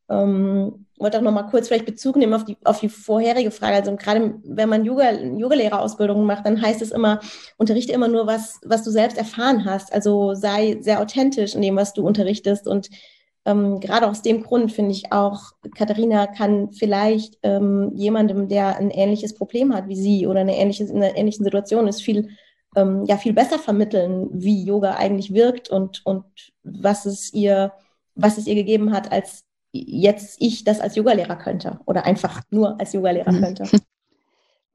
[0.10, 3.76] ähm, wollte auch noch mal kurz vielleicht Bezug nehmen auf die, auf die vorherige Frage.
[3.76, 7.20] Also gerade wenn man Yoga, Yogalehrerausbildungen macht, dann heißt es immer,
[7.58, 9.94] unterrichte immer nur was, was du selbst erfahren hast.
[9.94, 12.68] Also sei sehr authentisch in dem, was du unterrichtest.
[12.68, 12.90] Und
[13.46, 18.92] ähm, gerade aus dem Grund finde ich auch, Katharina kann vielleicht ähm, jemandem, der ein
[18.92, 22.30] ähnliches Problem hat wie sie oder eine ähnliche, in einer ähnlichen Situation ist, viel,
[22.76, 26.26] ähm, ja, viel besser vermitteln, wie Yoga eigentlich wirkt und, und
[26.64, 27.72] was es ihr,
[28.16, 29.47] was es ihr gegeben hat, als
[29.88, 33.42] jetzt ich das als Yogalehrer könnte oder einfach nur als Yogalehrer mhm.
[33.42, 33.64] könnte.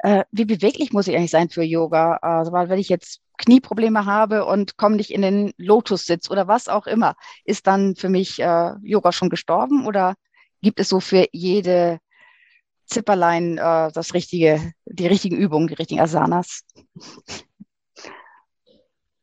[0.04, 2.16] Äh, wie beweglich muss ich eigentlich sein für Yoga?
[2.22, 6.66] Also, weil wenn ich jetzt Knieprobleme habe und komme nicht in den Lotussitz oder was
[6.66, 10.14] auch immer, ist dann für mich äh, Yoga schon gestorben oder
[10.60, 12.00] gibt es so für jede
[12.86, 16.64] Zipperlein äh, das richtige, die richtigen Übungen, die richtigen Asanas?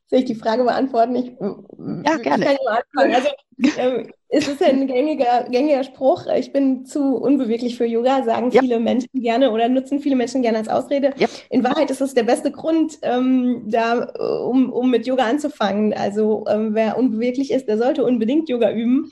[0.10, 1.16] Soll ich die Frage beantworten?
[1.16, 2.46] Ich, ja, gerne.
[2.46, 3.16] Ich kann anfangen.
[3.16, 3.30] Also,
[3.78, 8.62] ähm, es ist ein gängiger, gängiger Spruch, ich bin zu unbeweglich für Yoga, sagen ja.
[8.62, 11.14] viele Menschen gerne oder nutzen viele Menschen gerne als Ausrede.
[11.18, 11.28] Ja.
[11.50, 14.06] In Wahrheit ist es der beste Grund, ähm, da,
[14.46, 15.94] um, um mit Yoga anzufangen.
[15.94, 19.12] Also ähm, wer unbeweglich ist, der sollte unbedingt Yoga üben.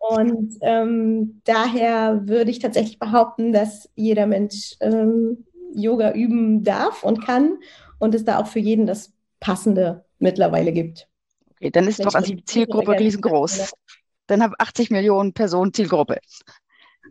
[0.00, 7.24] Und ähm, daher würde ich tatsächlich behaupten, dass jeder Mensch ähm, Yoga üben darf und
[7.24, 7.58] kann
[7.98, 11.08] und es da auch für jeden das Passende mittlerweile gibt.
[11.50, 13.72] Okay, dann ist doch also die Zielgruppe riesengroß.
[14.26, 16.18] Dann haben 80 Millionen Personen Zielgruppe.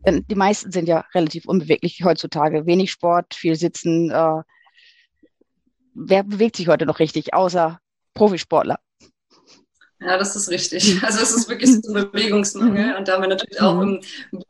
[0.05, 2.65] Denn die meisten sind ja relativ unbeweglich heutzutage.
[2.65, 4.11] Wenig Sport, viel Sitzen.
[4.11, 4.41] Äh,
[5.93, 7.79] wer bewegt sich heute noch richtig, außer
[8.13, 8.79] Profisportler?
[10.05, 11.01] Ja, das ist richtig.
[11.03, 12.95] Also es ist wirklich so ein Bewegungsmangel mhm.
[12.97, 14.01] und da haben wir natürlich auch ein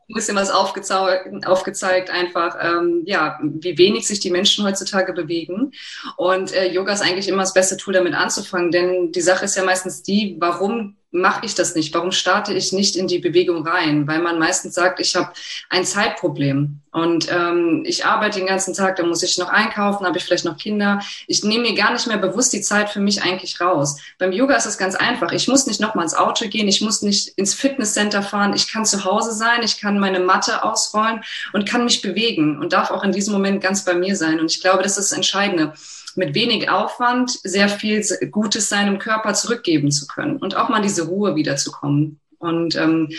[0.08, 5.72] bisschen was aufgezeigt, aufgezeigt einfach, ähm, ja, wie wenig sich die Menschen heutzutage bewegen.
[6.16, 9.56] Und äh, Yoga ist eigentlich immer das beste Tool, damit anzufangen, denn die Sache ist
[9.56, 11.94] ja meistens die, warum mache ich das nicht?
[11.94, 14.08] Warum starte ich nicht in die Bewegung rein?
[14.08, 15.32] Weil man meistens sagt, ich habe
[15.70, 20.18] ein Zeitproblem und ähm, ich arbeite den ganzen Tag, da muss ich noch einkaufen, habe
[20.18, 21.00] ich vielleicht noch Kinder.
[21.28, 23.96] Ich nehme mir gar nicht mehr bewusst die Zeit für mich eigentlich raus.
[24.18, 25.30] Beim Yoga ist es ganz einfach.
[25.30, 28.52] Ich muss nicht nochmal ins Auto gehen, ich muss nicht ins Fitnesscenter fahren.
[28.52, 31.22] Ich kann zu Hause sein, ich kann meine Matte ausrollen
[31.52, 34.40] und kann mich bewegen und darf auch in diesem Moment ganz bei mir sein.
[34.40, 35.74] Und ich glaube, das ist das Entscheidende
[36.16, 41.06] mit wenig Aufwand sehr viel Gutes seinem Körper zurückgeben zu können und auch mal diese
[41.06, 42.20] Ruhe wiederzukommen.
[42.38, 43.10] Und ähm,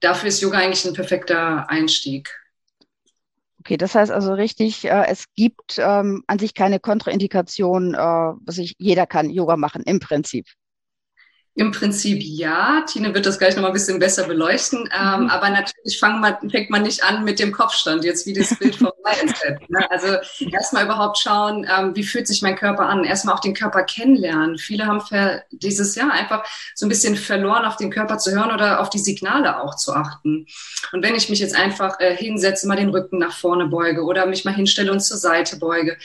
[0.00, 2.30] dafür ist Yoga eigentlich ein perfekter Einstieg.
[3.60, 8.58] Okay, das heißt also richtig, äh, es gibt ähm, an sich keine Kontraindikation, äh, was
[8.58, 10.46] ich, jeder kann Yoga machen im Prinzip.
[11.56, 12.84] Im Prinzip ja.
[12.86, 14.90] Tine wird das gleich noch mal ein bisschen besser beleuchten.
[14.94, 15.30] Ähm, mhm.
[15.30, 18.90] Aber natürlich man, fängt man nicht an mit dem Kopfstand, jetzt wie das Bild vom
[19.02, 19.70] Mindset.
[19.70, 19.90] Ne?
[19.90, 20.18] Also
[20.52, 23.04] erstmal überhaupt schauen, ähm, wie fühlt sich mein Körper an.
[23.04, 24.58] Erstmal auch den Körper kennenlernen.
[24.58, 25.00] Viele haben
[25.50, 28.98] dieses Jahr einfach so ein bisschen verloren, auf den Körper zu hören oder auf die
[28.98, 30.46] Signale auch zu achten.
[30.92, 34.26] Und wenn ich mich jetzt einfach äh, hinsetze, mal den Rücken nach vorne beuge oder
[34.26, 35.96] mich mal hinstelle und zur Seite beuge,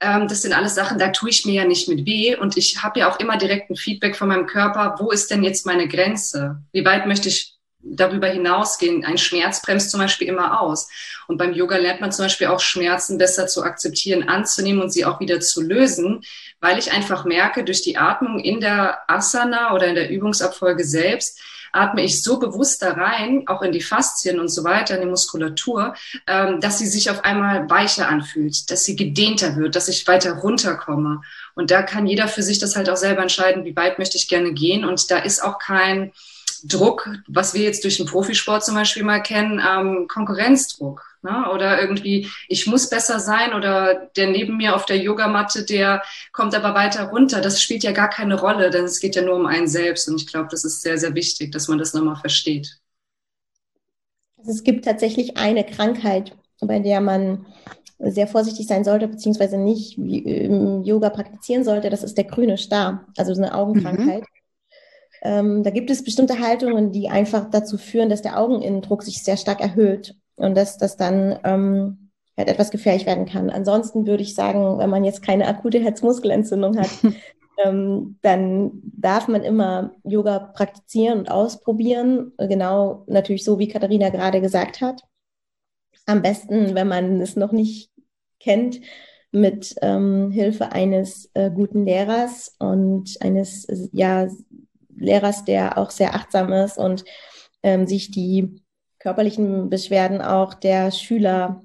[0.00, 2.36] ähm, das sind alles Sachen, da tue ich mir ja nicht mit weh.
[2.36, 5.42] Und ich habe ja auch immer direkt ein Feedback von meinem Körper, wo ist denn
[5.42, 6.62] jetzt meine Grenze?
[6.72, 9.04] Wie weit möchte ich darüber hinausgehen?
[9.04, 10.88] Ein Schmerz bremst zum Beispiel immer aus.
[11.26, 15.04] Und beim Yoga lernt man zum Beispiel auch Schmerzen besser zu akzeptieren, anzunehmen und sie
[15.04, 16.22] auch wieder zu lösen,
[16.60, 21.40] weil ich einfach merke, durch die Atmung in der Asana oder in der Übungsabfolge selbst,
[21.72, 25.06] atme ich so bewusst da rein, auch in die Faszien und so weiter, in die
[25.06, 25.94] Muskulatur,
[26.26, 30.32] ähm, dass sie sich auf einmal weicher anfühlt, dass sie gedehnter wird, dass ich weiter
[30.32, 31.22] runterkomme.
[31.60, 34.28] Und da kann jeder für sich das halt auch selber entscheiden, wie weit möchte ich
[34.28, 34.82] gerne gehen.
[34.86, 36.10] Und da ist auch kein
[36.64, 41.04] Druck, was wir jetzt durch den Profisport zum Beispiel mal kennen, ähm, Konkurrenzdruck.
[41.20, 41.50] Ne?
[41.52, 46.54] Oder irgendwie, ich muss besser sein oder der neben mir auf der Yogamatte, der kommt
[46.54, 47.42] aber weiter runter.
[47.42, 50.08] Das spielt ja gar keine Rolle, denn es geht ja nur um einen selbst.
[50.08, 52.78] Und ich glaube, das ist sehr, sehr wichtig, dass man das nochmal versteht.
[54.38, 57.44] Also es gibt tatsächlich eine Krankheit, bei der man
[58.00, 63.06] sehr vorsichtig sein sollte, beziehungsweise nicht im Yoga praktizieren sollte, das ist der grüne Star,
[63.16, 64.22] also so eine Augenkrankheit.
[64.22, 64.26] Mhm.
[65.22, 69.36] Ähm, da gibt es bestimmte Haltungen, die einfach dazu führen, dass der Augeninnendruck sich sehr
[69.36, 73.50] stark erhöht und dass das dann ähm, halt etwas gefährlich werden kann.
[73.50, 76.90] Ansonsten würde ich sagen, wenn man jetzt keine akute Herzmuskelentzündung hat,
[77.64, 82.32] ähm, dann darf man immer Yoga praktizieren und ausprobieren.
[82.38, 85.02] Genau natürlich so, wie Katharina gerade gesagt hat.
[86.06, 87.89] Am besten, wenn man es noch nicht
[88.40, 88.80] kennt,
[89.32, 94.28] mit ähm, Hilfe eines äh, guten Lehrers und eines ja,
[94.96, 97.04] Lehrers, der auch sehr achtsam ist und
[97.62, 98.62] ähm, sich die
[98.98, 101.62] körperlichen Beschwerden auch der Schüler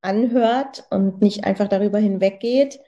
[0.00, 2.80] anhört und nicht einfach darüber hinweggeht.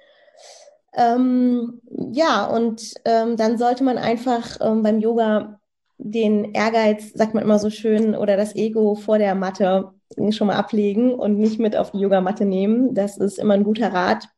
[0.96, 1.80] Ähm,
[2.12, 5.60] ja, und ähm, dann sollte man einfach ähm, beim Yoga
[5.98, 9.92] den Ehrgeiz, sagt man immer so schön, oder das Ego vor der Matte
[10.30, 12.94] schon mal ablegen und nicht mit auf die Yogamatte nehmen.
[12.94, 14.28] Das ist immer ein guter Rat.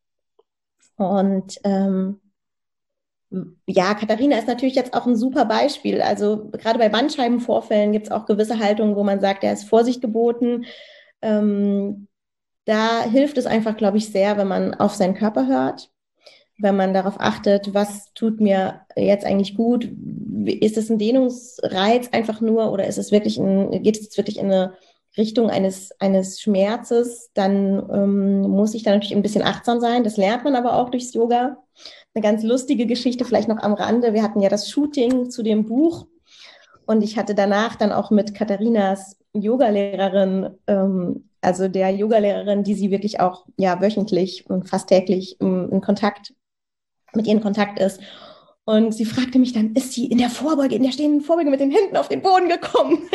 [0.96, 2.20] Und ähm,
[3.66, 6.00] ja, Katharina ist natürlich jetzt auch ein super Beispiel.
[6.00, 10.00] Also gerade bei Bandscheibenvorfällen gibt es auch gewisse Haltungen, wo man sagt, da ist Vorsicht
[10.00, 10.64] geboten.
[11.22, 12.08] Ähm,
[12.64, 15.90] da hilft es einfach, glaube ich, sehr, wenn man auf seinen Körper hört,
[16.58, 19.88] wenn man darauf achtet, was tut mir jetzt eigentlich gut.
[20.46, 24.38] Ist es ein Dehnungsreiz einfach nur oder ist es wirklich ein, geht es jetzt wirklich
[24.38, 24.72] in eine
[25.16, 30.04] Richtung eines, eines Schmerzes, dann ähm, muss ich da natürlich ein bisschen achtsam sein.
[30.04, 31.56] Das lernt man aber auch durchs Yoga.
[32.14, 34.14] Eine ganz lustige Geschichte vielleicht noch am Rande.
[34.14, 36.06] Wir hatten ja das Shooting zu dem Buch
[36.86, 42.90] und ich hatte danach dann auch mit Katharinas Yogalehrerin, ähm, also der Yogalehrerin, die sie
[42.90, 46.32] wirklich auch ja wöchentlich und fast täglich in, in Kontakt
[47.16, 48.00] mit ihr in Kontakt ist.
[48.64, 51.60] Und sie fragte mich dann, ist sie in der Vorbeuge, in der stehenden Vorbeuge mit
[51.60, 53.08] den Händen auf den Boden gekommen?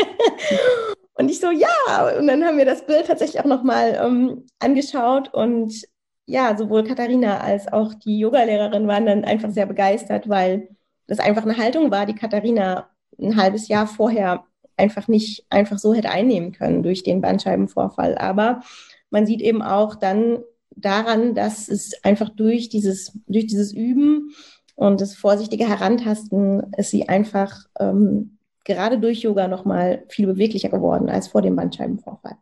[1.16, 2.18] Und ich so, ja.
[2.18, 5.86] Und dann haben wir das Bild tatsächlich auch nochmal ähm, angeschaut und
[6.26, 10.70] ja, sowohl Katharina als auch die Yogalehrerin waren dann einfach sehr begeistert, weil
[11.08, 14.46] das einfach eine Haltung war, die Katharina ein halbes Jahr vorher
[14.78, 18.18] einfach nicht einfach so hätte einnehmen können durch den Bandscheibenvorfall.
[18.18, 18.62] Aber
[19.10, 20.40] man sieht eben auch dann
[20.76, 24.34] daran, dass es einfach durch dieses, durch dieses Üben
[24.76, 31.10] und das vorsichtige Herantasten es sie einfach ähm, gerade durch Yoga nochmal viel beweglicher geworden
[31.10, 32.38] als vor dem Bandscheibenvorfall.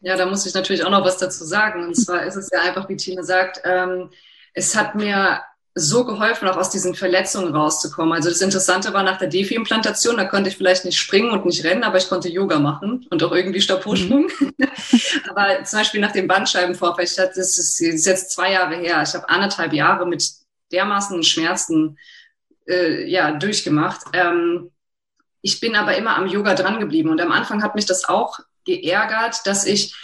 [0.00, 1.84] Ja, da muss ich natürlich auch noch was dazu sagen.
[1.84, 4.10] Und zwar ist es ja einfach, wie Tine sagt, ähm,
[4.52, 5.40] es hat mir
[5.74, 8.12] so geholfen, auch aus diesen Verletzungen rauszukommen.
[8.12, 11.64] Also das Interessante war nach der Defi-Implantation, da konnte ich vielleicht nicht springen und nicht
[11.64, 14.28] rennen, aber ich konnte Yoga machen und auch irgendwie Stabhochsprung.
[14.38, 14.54] Mhm.
[15.30, 19.14] aber zum Beispiel nach dem Bandscheibenvorfall, ich hatte, das ist jetzt zwei Jahre her, ich
[19.14, 20.22] habe anderthalb Jahre mit
[20.72, 21.98] dermaßen Schmerzen
[22.68, 24.02] äh, ja, durchgemacht.
[24.12, 24.70] Ähm,
[25.40, 28.38] ich bin aber immer am Yoga dran geblieben und am Anfang hat mich das auch
[28.64, 29.94] geärgert, dass ich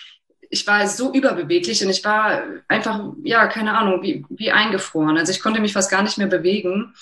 [0.51, 5.19] ich war so überbeweglich und ich war einfach, ja, keine Ahnung, wie, wie eingefroren.
[5.19, 6.95] Also ich konnte mich fast gar nicht mehr bewegen.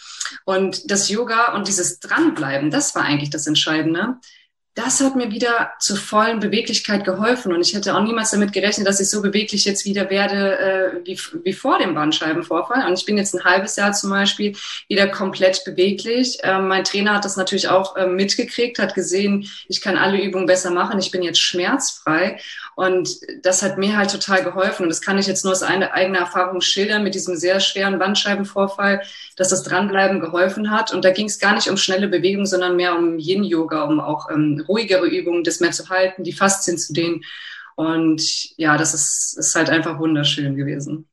[0.44, 4.16] Und das Yoga und dieses Dranbleiben, das war eigentlich das Entscheidende
[4.76, 7.54] das hat mir wieder zur vollen Beweglichkeit geholfen.
[7.54, 11.06] Und ich hätte auch niemals damit gerechnet, dass ich so beweglich jetzt wieder werde äh,
[11.06, 12.86] wie, wie vor dem Bandscheibenvorfall.
[12.86, 14.54] Und ich bin jetzt ein halbes Jahr zum Beispiel
[14.86, 16.38] wieder komplett beweglich.
[16.42, 20.44] Ähm, mein Trainer hat das natürlich auch äh, mitgekriegt, hat gesehen, ich kann alle Übungen
[20.44, 20.98] besser machen.
[20.98, 22.38] Ich bin jetzt schmerzfrei.
[22.76, 24.82] Und das hat mir halt total geholfen.
[24.82, 27.98] Und das kann ich jetzt nur aus einer eigenen Erfahrung schildern mit diesem sehr schweren
[27.98, 29.00] Bandscheibenvorfall,
[29.34, 30.92] dass das Dranbleiben geholfen hat.
[30.92, 34.28] Und da ging es gar nicht um schnelle Bewegungen, sondern mehr um Yin-Yoga, um auch
[34.30, 37.22] ähm, ruhigere Übungen, das mehr zu halten, die Faszien zu dehnen.
[37.76, 38.22] Und
[38.58, 41.08] ja, das ist, ist halt einfach wunderschön gewesen.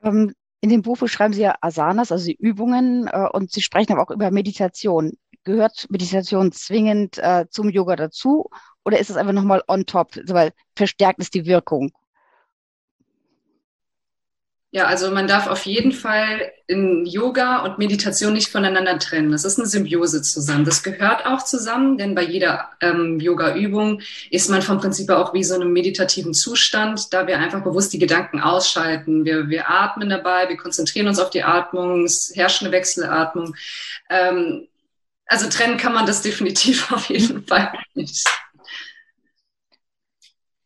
[0.00, 3.94] Ähm, in dem Buch beschreiben Sie ja Asanas, also die Übungen, äh, und Sie sprechen
[3.94, 5.14] aber auch über Meditation.
[5.42, 8.48] Gehört Meditation zwingend äh, zum Yoga dazu
[8.84, 11.92] oder ist es einfach nochmal on top, weil verstärkt ist die Wirkung?
[14.72, 19.32] Ja, also man darf auf jeden Fall in Yoga und Meditation nicht voneinander trennen.
[19.32, 20.64] Das ist eine Symbiose zusammen.
[20.64, 25.42] Das gehört auch zusammen, denn bei jeder ähm, Yoga-Übung ist man vom Prinzip auch wie
[25.42, 29.24] so einem meditativen Zustand, da wir einfach bewusst die Gedanken ausschalten.
[29.24, 33.56] Wir, wir atmen dabei, wir konzentrieren uns auf die Atmung, es herrscht eine Wechselatmung.
[34.08, 34.68] Ähm,
[35.26, 38.24] also trennen kann man das definitiv auf jeden Fall nicht.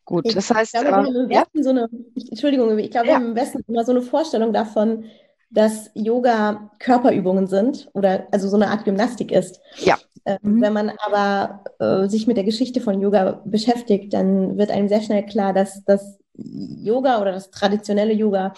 [0.05, 1.63] Gut, das heißt, ich glaube, wir haben im Westen ja?
[1.63, 1.89] so eine,
[2.31, 3.13] Entschuldigung, ich glaube, ja.
[3.13, 5.05] wir haben im Westen immer so eine Vorstellung davon,
[5.51, 9.61] dass Yoga Körperübungen sind oder also so eine Art Gymnastik ist.
[9.77, 9.97] Ja.
[10.27, 10.61] Ähm, mhm.
[10.61, 15.03] Wenn man aber äh, sich mit der Geschichte von Yoga beschäftigt, dann wird einem sehr
[15.03, 18.53] schnell klar, dass das Yoga oder das traditionelle Yoga,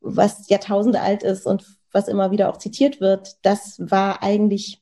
[0.00, 4.80] was Jahrtausende alt ist und was immer wieder auch zitiert wird, das war eigentlich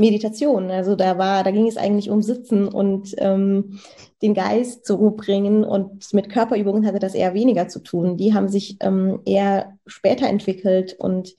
[0.00, 0.70] Meditation.
[0.70, 3.78] Also da war, da ging es eigentlich um Sitzen und ähm,
[4.22, 8.16] den Geist zur Ruhe bringen und mit Körperübungen hatte das eher weniger zu tun.
[8.16, 11.36] Die haben sich ähm, eher später entwickelt und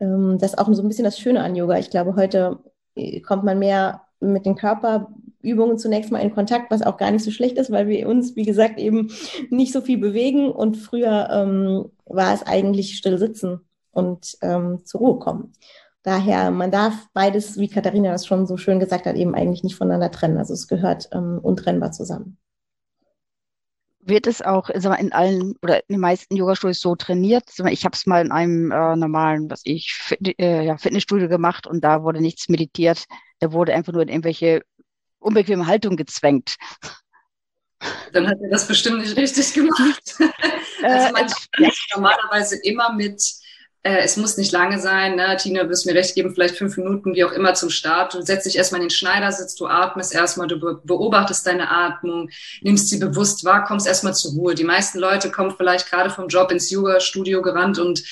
[0.00, 1.78] ähm, das ist auch so ein bisschen das Schöne an Yoga.
[1.78, 2.60] Ich glaube, heute
[2.94, 7.24] äh, kommt man mehr mit den Körperübungen zunächst mal in Kontakt, was auch gar nicht
[7.24, 9.10] so schlecht ist, weil wir uns, wie gesagt, eben
[9.50, 15.00] nicht so viel bewegen und früher ähm, war es eigentlich still sitzen und ähm, zur
[15.00, 15.52] Ruhe kommen.
[16.08, 19.76] Daher, man darf beides, wie Katharina das schon so schön gesagt hat, eben eigentlich nicht
[19.76, 20.38] voneinander trennen.
[20.38, 22.38] Also es gehört ähm, untrennbar zusammen.
[24.00, 27.44] Wird es auch mal, in allen oder in den meisten Yoga-Studios so trainiert?
[27.68, 31.66] Ich habe es mal in einem äh, normalen, was ich, Fit, äh, ja, Fitnessstudio gemacht
[31.66, 33.04] und da wurde nichts meditiert.
[33.40, 34.62] Da wurde einfach nur in irgendwelche
[35.18, 36.56] unbequeme Haltung gezwängt.
[38.14, 40.16] Dann hat er das bestimmt nicht richtig gemacht.
[40.82, 41.70] also man äh, ja.
[41.94, 43.22] normalerweise immer mit
[43.82, 45.36] äh, es muss nicht lange sein, ne?
[45.36, 48.14] Tina, du wirst mir recht geben, vielleicht fünf Minuten, wie auch immer zum Start.
[48.14, 52.28] Du setzt dich erstmal in den Schneidersitz, du atmest erstmal, du beobachtest deine Atmung,
[52.60, 54.54] nimmst sie bewusst wahr, kommst erstmal zur Ruhe.
[54.54, 58.02] Die meisten Leute kommen vielleicht gerade vom Job ins Yoga-Studio gerannt und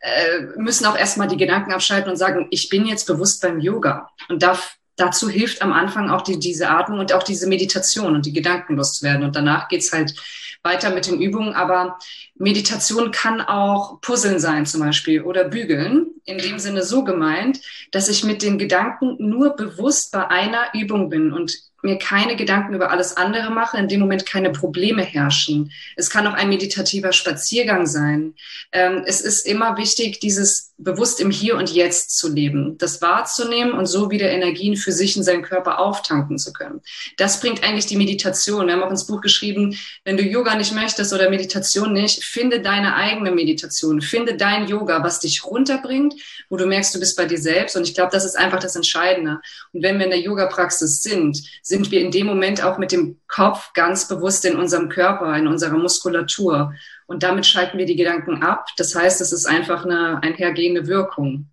[0.00, 4.10] äh, müssen auch erstmal die Gedanken abschalten und sagen, ich bin jetzt bewusst beim Yoga
[4.28, 8.26] und darf dazu hilft am Anfang auch die, diese Atmung und auch diese Meditation und
[8.26, 9.24] die Gedanken loszuwerden.
[9.24, 10.14] Und danach geht's halt
[10.64, 11.54] weiter mit den Übungen.
[11.54, 11.98] Aber
[12.36, 16.06] Meditation kann auch Puzzeln sein zum Beispiel oder Bügeln.
[16.24, 17.60] In dem Sinne so gemeint,
[17.92, 22.74] dass ich mit den Gedanken nur bewusst bei einer Übung bin und mir keine Gedanken
[22.74, 25.70] über alles andere mache, in dem Moment keine Probleme herrschen.
[25.96, 28.34] Es kann auch ein meditativer Spaziergang sein.
[28.72, 33.74] Ähm, es ist immer wichtig, dieses bewusst im Hier und Jetzt zu leben, das wahrzunehmen
[33.74, 36.80] und so wieder Energien für sich in seinen Körper auftanken zu können.
[37.16, 38.66] Das bringt eigentlich die Meditation.
[38.66, 42.60] Wir haben auch ins Buch geschrieben, wenn du Yoga nicht möchtest oder Meditation nicht, finde
[42.60, 46.14] deine eigene Meditation, finde dein Yoga, was dich runterbringt,
[46.48, 47.76] wo du merkst, du bist bei dir selbst.
[47.76, 49.40] Und ich glaube, das ist einfach das Entscheidende.
[49.72, 53.18] Und wenn wir in der Yoga-Praxis sind, sind wir in dem Moment auch mit dem
[53.28, 56.74] Kopf ganz bewusst in unserem Körper, in unserer Muskulatur.
[57.06, 58.66] Und damit schalten wir die Gedanken ab.
[58.76, 61.50] Das heißt, es ist einfach eine einhergehende Wirkung.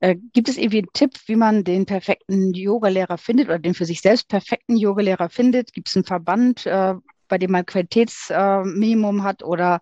[0.00, 3.84] Äh, gibt es irgendwie einen Tipp, wie man den perfekten Yogalehrer findet oder den für
[3.84, 5.72] sich selbst perfekten Yogalehrer findet?
[5.72, 6.94] Gibt es einen Verband, äh,
[7.28, 9.80] bei dem man Qualitätsminimum äh, hat oder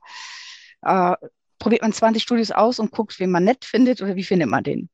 [0.82, 1.14] äh,
[1.58, 4.64] probiert man 20 Studios aus und guckt, wen man nett findet oder wie findet man
[4.64, 4.88] den?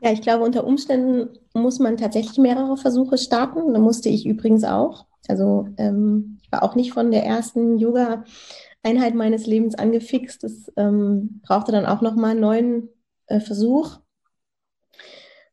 [0.00, 3.72] Ja, ich glaube, unter Umständen muss man tatsächlich mehrere Versuche starten.
[3.72, 5.06] Da musste ich übrigens auch.
[5.28, 10.44] Also ähm, ich war auch nicht von der ersten Yoga-Einheit meines Lebens angefixt.
[10.44, 12.88] Es ähm, brauchte dann auch nochmal einen neuen
[13.26, 13.98] äh, Versuch.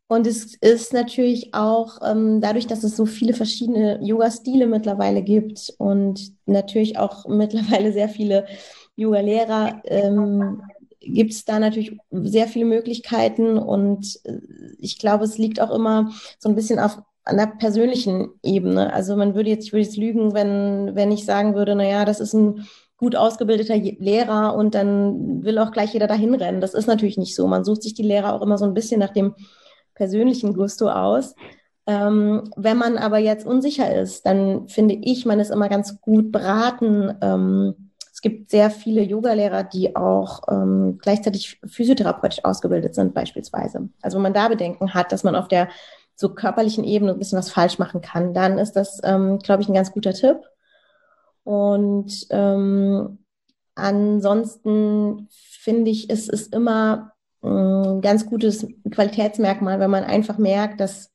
[0.08, 5.72] Und es ist natürlich auch ähm, dadurch, dass es so viele verschiedene Yoga-Stile mittlerweile gibt
[5.78, 8.48] und natürlich auch mittlerweile sehr viele
[8.96, 10.64] Yoga-Lehrer, ähm,
[11.00, 14.40] gibt es da natürlich sehr viele Möglichkeiten und äh,
[14.80, 16.98] ich glaube, es liegt auch immer so ein bisschen auf
[17.30, 18.94] an der persönlichen Ebene.
[18.94, 22.20] Also man würde jetzt, ich würde jetzt lügen, wenn, wenn ich sagen würde, naja, das
[22.20, 26.60] ist ein gut ausgebildeter Lehrer und dann will auch gleich jeder dahin rennen.
[26.60, 27.48] Das ist natürlich nicht so.
[27.48, 29.36] Man sucht sich die Lehrer auch immer so ein bisschen nach dem
[29.96, 31.36] persönlichen Gusto aus.
[31.88, 36.32] Ähm, wenn man aber jetzt unsicher ist, dann finde ich, man ist immer ganz gut
[36.32, 43.88] beraten, ähm, es gibt sehr viele Yogalehrer, die auch ähm, gleichzeitig physiotherapeutisch ausgebildet sind, beispielsweise.
[44.02, 45.70] Also wenn man da Bedenken hat, dass man auf der
[46.20, 49.70] so körperlichen Ebene ein bisschen was falsch machen kann, dann ist das, ähm, glaube ich,
[49.70, 50.38] ein ganz guter Tipp.
[51.46, 53.20] Und ähm,
[53.76, 61.10] ansonsten finde ich, es ist immer ein ganz gutes Qualitätsmerkmal, wenn man einfach merkt, dass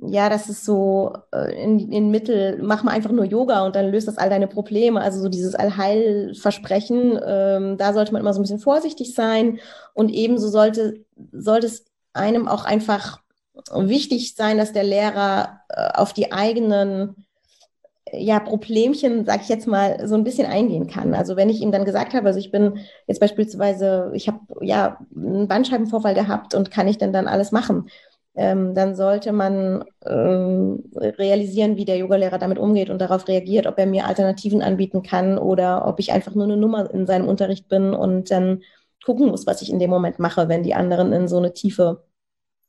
[0.00, 3.90] ja, das ist so äh, in, in Mittel, mach mal einfach nur Yoga und dann
[3.90, 5.00] löst das all deine Probleme.
[5.02, 9.60] Also so dieses Allheilversprechen, ähm, da sollte man immer so ein bisschen vorsichtig sein.
[9.92, 13.23] Und ebenso sollte, sollte es einem auch einfach
[13.72, 17.24] wichtig sein, dass der Lehrer äh, auf die eigenen
[18.12, 21.14] ja, Problemchen, sag ich jetzt mal, so ein bisschen eingehen kann.
[21.14, 24.98] Also wenn ich ihm dann gesagt habe, also ich bin jetzt beispielsweise, ich habe ja
[25.14, 27.88] einen Bandscheibenvorfall gehabt und kann ich denn dann alles machen?
[28.36, 33.78] Ähm, dann sollte man ähm, realisieren, wie der Yogalehrer damit umgeht und darauf reagiert, ob
[33.78, 37.68] er mir Alternativen anbieten kann oder ob ich einfach nur eine Nummer in seinem Unterricht
[37.68, 38.62] bin und dann
[39.04, 42.02] gucken muss, was ich in dem Moment mache, wenn die anderen in so eine tiefe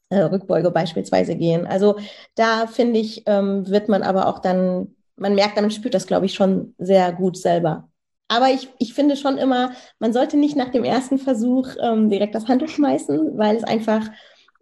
[0.10, 1.66] äh, Rückbeuge beispielsweise gehen.
[1.68, 1.98] Also
[2.36, 6.26] da finde ich, ähm, wird man aber auch dann man merkt, man spürt das, glaube
[6.26, 7.90] ich, schon sehr gut selber.
[8.28, 12.36] Aber ich, ich finde schon immer, man sollte nicht nach dem ersten Versuch ähm, direkt
[12.36, 14.10] das Handtuch schmeißen, weil es einfach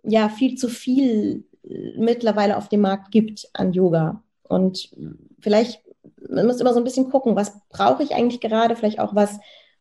[0.04, 4.22] ja viel zu viel äh, mittlerweile auf dem Markt gibt an Yoga.
[4.44, 4.92] Und
[5.40, 5.82] vielleicht,
[6.30, 9.40] man muss immer so ein bisschen gucken, was brauche ich eigentlich gerade, vielleicht auch was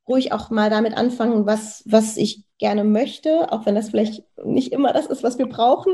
[0.09, 4.73] ruhig auch mal damit anfangen, was, was ich gerne möchte, auch wenn das vielleicht nicht
[4.73, 5.93] immer das ist, was wir brauchen.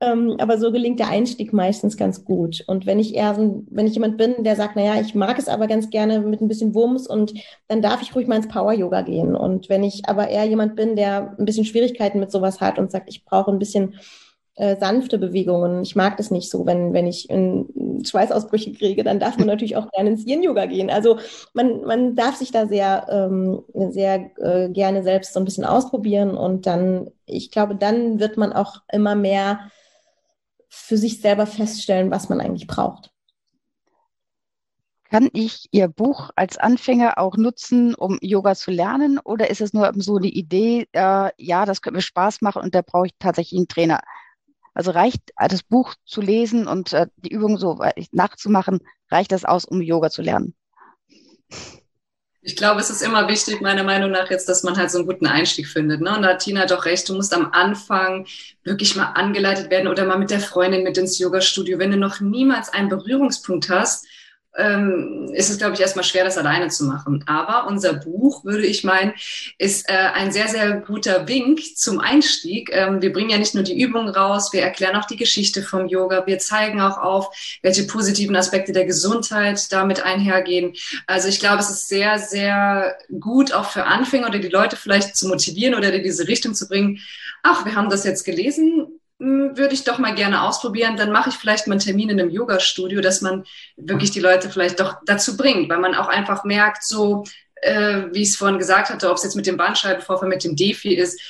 [0.00, 2.62] Ähm, aber so gelingt der Einstieg meistens ganz gut.
[2.68, 5.48] Und wenn ich eher so, wenn ich jemand bin, der sagt, naja, ich mag es
[5.48, 7.34] aber ganz gerne mit ein bisschen Wumms und
[7.66, 9.34] dann darf ich ruhig mal ins Power-Yoga gehen.
[9.34, 12.92] Und wenn ich aber eher jemand bin, der ein bisschen Schwierigkeiten mit sowas hat und
[12.92, 13.94] sagt, ich brauche ein bisschen
[14.56, 15.82] äh, sanfte Bewegungen.
[15.82, 19.76] Ich mag das nicht so, wenn, wenn ich in Schweißausbrüche kriege, dann darf man natürlich
[19.76, 20.90] auch gerne ins Yin-Yoga gehen.
[20.90, 21.18] Also
[21.54, 26.36] man, man darf sich da sehr, ähm, sehr äh, gerne selbst so ein bisschen ausprobieren
[26.36, 29.70] und dann, ich glaube, dann wird man auch immer mehr
[30.68, 33.10] für sich selber feststellen, was man eigentlich braucht.
[35.10, 39.20] Kann ich Ihr Buch als Anfänger auch nutzen, um Yoga zu lernen?
[39.22, 42.74] Oder ist es nur so eine Idee, äh, ja, das könnte mir Spaß machen und
[42.74, 44.00] da brauche ich tatsächlich einen Trainer?
[44.74, 49.64] Also reicht das Buch zu lesen und äh, die Übung so nachzumachen, reicht das aus,
[49.64, 50.54] um Yoga zu lernen?
[52.46, 55.06] Ich glaube, es ist immer wichtig, meiner Meinung nach jetzt, dass man halt so einen
[55.06, 56.02] guten Einstieg findet.
[56.02, 56.14] Ne?
[56.14, 58.26] Und da hat Tina doch recht, du musst am Anfang
[58.64, 61.78] wirklich mal angeleitet werden oder mal mit der Freundin mit ins Yoga-Studio.
[61.78, 64.06] Wenn du noch niemals einen Berührungspunkt hast,
[64.56, 67.24] ähm, ist es, glaube ich, erstmal schwer, das alleine zu machen.
[67.26, 69.14] Aber unser Buch, würde ich meinen,
[69.58, 72.70] ist äh, ein sehr, sehr guter Wink zum Einstieg.
[72.72, 75.88] Ähm, wir bringen ja nicht nur die Übungen raus, wir erklären auch die Geschichte vom
[75.88, 80.74] Yoga, wir zeigen auch auf, welche positiven Aspekte der Gesundheit damit einhergehen.
[81.06, 85.16] Also ich glaube, es ist sehr, sehr gut auch für Anfänger oder die Leute vielleicht
[85.16, 87.00] zu motivieren oder in diese Richtung zu bringen.
[87.42, 90.96] Ach, wir haben das jetzt gelesen, würde ich doch mal gerne ausprobieren.
[90.96, 93.44] Dann mache ich vielleicht mal einen Termin in einem Yoga-Studio, dass man
[93.76, 97.24] wirklich die Leute vielleicht doch dazu bringt, weil man auch einfach merkt, so
[97.62, 100.56] äh, wie ich es vorhin gesagt hatte, ob es jetzt mit dem Bandscheibenvorfall, mit dem
[100.56, 101.20] Defi ist,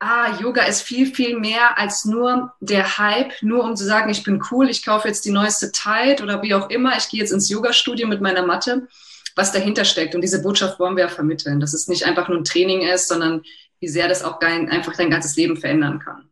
[0.00, 4.22] ah, Yoga ist viel, viel mehr als nur der Hype, nur um zu sagen, ich
[4.22, 7.32] bin cool, ich kaufe jetzt die neueste Tide oder wie auch immer, ich gehe jetzt
[7.32, 8.88] ins Yoga-Studio mit meiner Matte,
[9.36, 10.14] was dahinter steckt.
[10.14, 13.08] Und diese Botschaft wollen wir ja vermitteln, dass es nicht einfach nur ein Training ist,
[13.08, 13.42] sondern
[13.78, 16.29] wie sehr das auch dein, einfach dein ganzes Leben verändern kann.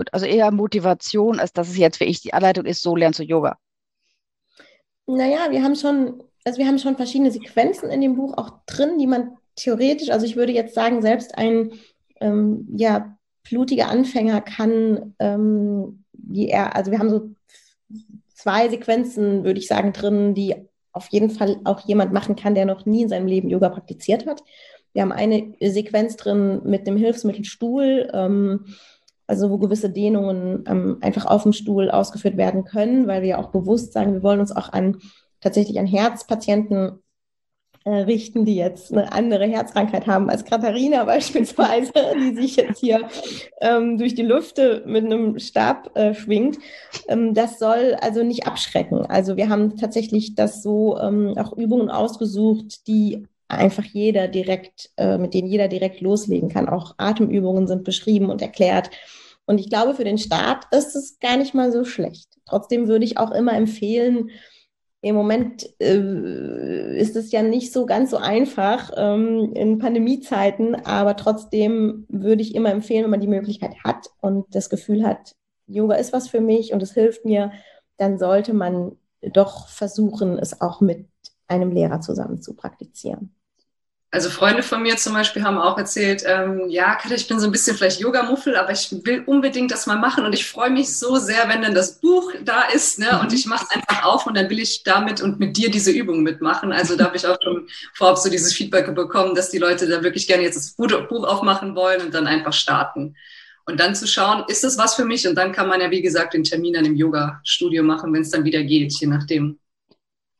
[0.00, 3.18] Gut, also eher Motivation, als dass es jetzt für ich die Anleitung ist, so lernst
[3.18, 3.58] du Yoga.
[5.06, 8.96] Naja, wir haben schon, also wir haben schon verschiedene Sequenzen in dem Buch auch drin,
[8.96, 11.72] die man theoretisch, also ich würde jetzt sagen, selbst ein
[12.18, 17.34] ähm, ja, blutiger Anfänger kann, ähm, die er, also wir haben so
[18.32, 20.54] zwei Sequenzen, würde ich sagen, drin, die
[20.92, 24.24] auf jeden Fall auch jemand machen kann, der noch nie in seinem Leben Yoga praktiziert
[24.24, 24.42] hat.
[24.94, 28.08] Wir haben eine Sequenz drin mit dem Hilfsmittelstuhl.
[28.14, 28.64] Ähm,
[29.30, 33.38] also wo gewisse Dehnungen ähm, einfach auf dem Stuhl ausgeführt werden können, weil wir ja
[33.38, 34.98] auch bewusst sagen, wir wollen uns auch an
[35.40, 36.98] tatsächlich an Herzpatienten
[37.84, 43.08] äh, richten, die jetzt eine andere Herzkrankheit haben als Katharina beispielsweise, die sich jetzt hier
[43.60, 46.58] ähm, durch die Lüfte mit einem Stab äh, schwingt.
[47.06, 49.06] Ähm, das soll also nicht abschrecken.
[49.06, 55.18] Also wir haben tatsächlich das so ähm, auch Übungen ausgesucht, die einfach jeder direkt, äh,
[55.18, 56.68] mit denen jeder direkt loslegen kann.
[56.68, 58.90] Auch Atemübungen sind beschrieben und erklärt.
[59.50, 62.38] Und ich glaube, für den Start ist es gar nicht mal so schlecht.
[62.46, 64.30] Trotzdem würde ich auch immer empfehlen,
[65.00, 71.16] im Moment äh, ist es ja nicht so ganz so einfach ähm, in Pandemiezeiten, aber
[71.16, 75.34] trotzdem würde ich immer empfehlen, wenn man die Möglichkeit hat und das Gefühl hat,
[75.66, 77.50] Yoga ist was für mich und es hilft mir,
[77.96, 78.98] dann sollte man
[79.32, 81.08] doch versuchen, es auch mit
[81.48, 83.34] einem Lehrer zusammen zu praktizieren.
[84.12, 87.46] Also Freunde von mir zum Beispiel haben auch erzählt, ähm, ja, Katja, ich bin so
[87.46, 90.96] ein bisschen vielleicht Yoga-Muffel, aber ich will unbedingt das mal machen und ich freue mich
[90.96, 93.06] so sehr, wenn dann das Buch da ist ne?
[93.12, 93.20] Mhm.
[93.20, 95.92] und ich mache es einfach auf und dann will ich damit und mit dir diese
[95.92, 96.72] Übung mitmachen.
[96.72, 100.02] Also da habe ich auch schon vorab so dieses Feedback bekommen, dass die Leute da
[100.02, 100.90] wirklich gerne jetzt das Buch
[101.24, 103.14] aufmachen wollen und dann einfach starten.
[103.64, 105.28] Und dann zu schauen, ist das was für mich?
[105.28, 108.30] Und dann kann man ja, wie gesagt, den Termin an dem Yoga-Studio machen, wenn es
[108.30, 109.60] dann wieder geht, je nachdem.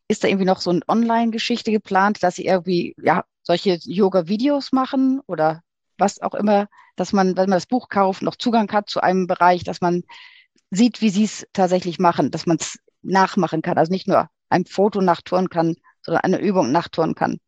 [0.08, 5.20] Ist da irgendwie noch so eine Online-Geschichte geplant, dass Sie irgendwie ja, solche Yoga-Videos machen
[5.26, 5.62] oder
[5.98, 9.26] was auch immer, dass man, wenn man das Buch kauft, noch Zugang hat zu einem
[9.26, 10.04] Bereich, dass man
[10.70, 13.76] sieht, wie Sie es tatsächlich machen, dass man es nachmachen kann.
[13.76, 17.38] Also nicht nur ein Foto nachtouren kann, sondern eine Übung nachtouren kann.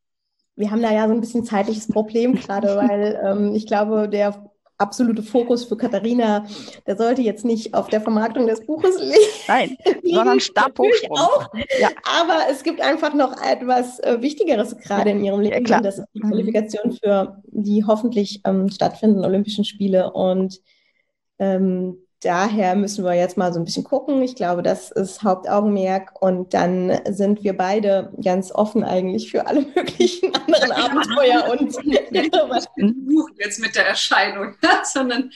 [0.56, 4.50] Wir haben da ja so ein bisschen zeitliches Problem gerade, weil ähm, ich glaube, der
[4.78, 6.46] absolute Fokus für Katharina,
[6.86, 9.16] der sollte jetzt nicht auf der Vermarktung des Buches liegen.
[9.48, 11.18] Nein, sondern Stabhochsprung.
[11.18, 11.48] Auch.
[11.80, 11.88] Ja.
[12.20, 15.16] Aber es gibt einfach noch etwas äh, Wichtigeres gerade ja.
[15.16, 15.64] in ihrem Leben.
[15.66, 16.30] Ja, das ist die mhm.
[16.30, 20.12] Qualifikation für die hoffentlich ähm, stattfindenden Olympischen Spiele.
[20.12, 20.60] Und
[21.38, 24.22] ähm, daher müssen wir jetzt mal so ein bisschen gucken.
[24.22, 26.20] Ich glaube, das ist Hauptaugenmerk.
[26.20, 31.76] Und dann sind wir beide ganz offen eigentlich für alle möglichen anderen Abenteuer und
[33.38, 34.54] jetzt mit der Erscheinung,
[34.84, 35.30] sondern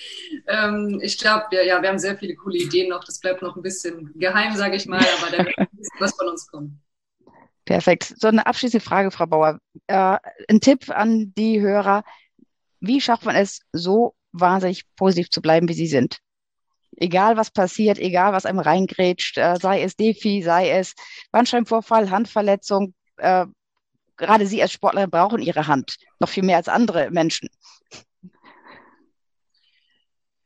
[0.47, 3.05] ähm, ich glaube, ja, ja, wir haben sehr viele coole Ideen noch.
[3.05, 5.68] Das bleibt noch ein bisschen geheim, sage ich mal, aber da wird
[5.99, 6.80] was von uns kommen.
[7.64, 8.14] Perfekt.
[8.16, 9.59] So eine abschließende Frage, Frau Bauer.
[9.89, 10.18] Äh,
[10.49, 12.05] ein Tipp an die Hörer.
[12.80, 16.18] Wie schafft man es, so wahnsinnig positiv zu bleiben, wie Sie sind?
[16.97, 20.95] Egal was passiert, egal was einem reingrätscht, äh, sei es Defi, sei es
[21.31, 23.47] Bandscheibenvorfall, Handverletzung, äh,
[24.17, 27.49] gerade Sie als Sportler brauchen Ihre Hand noch viel mehr als andere Menschen.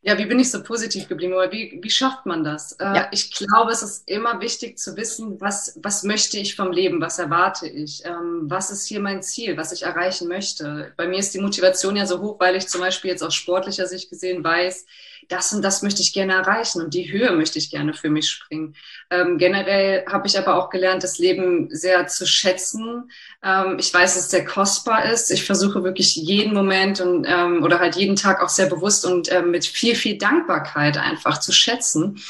[0.03, 2.73] Ja, wie bin ich so positiv geblieben oder wie, wie schafft man das?
[2.73, 3.09] Äh, ja.
[3.13, 7.19] Ich glaube, es ist immer wichtig zu wissen, was, was möchte ich vom Leben, was
[7.19, 10.95] erwarte ich, ähm, was ist hier mein Ziel, was ich erreichen möchte.
[10.97, 13.87] Bei mir ist die Motivation ja so hoch, weil ich zum Beispiel jetzt aus sportlicher
[13.87, 14.87] Sicht gesehen weiß,
[15.31, 18.29] das und das möchte ich gerne erreichen und die Höhe möchte ich gerne für mich
[18.29, 18.75] springen.
[19.11, 23.11] Ähm, generell habe ich aber auch gelernt, das Leben sehr zu schätzen.
[23.43, 25.31] Ähm, ich weiß, dass es sehr kostbar ist.
[25.31, 29.33] Ich versuche wirklich jeden Moment und ähm, oder halt jeden Tag auch sehr bewusst und
[29.33, 32.21] ähm, mit viel, viel Dankbarkeit einfach zu schätzen.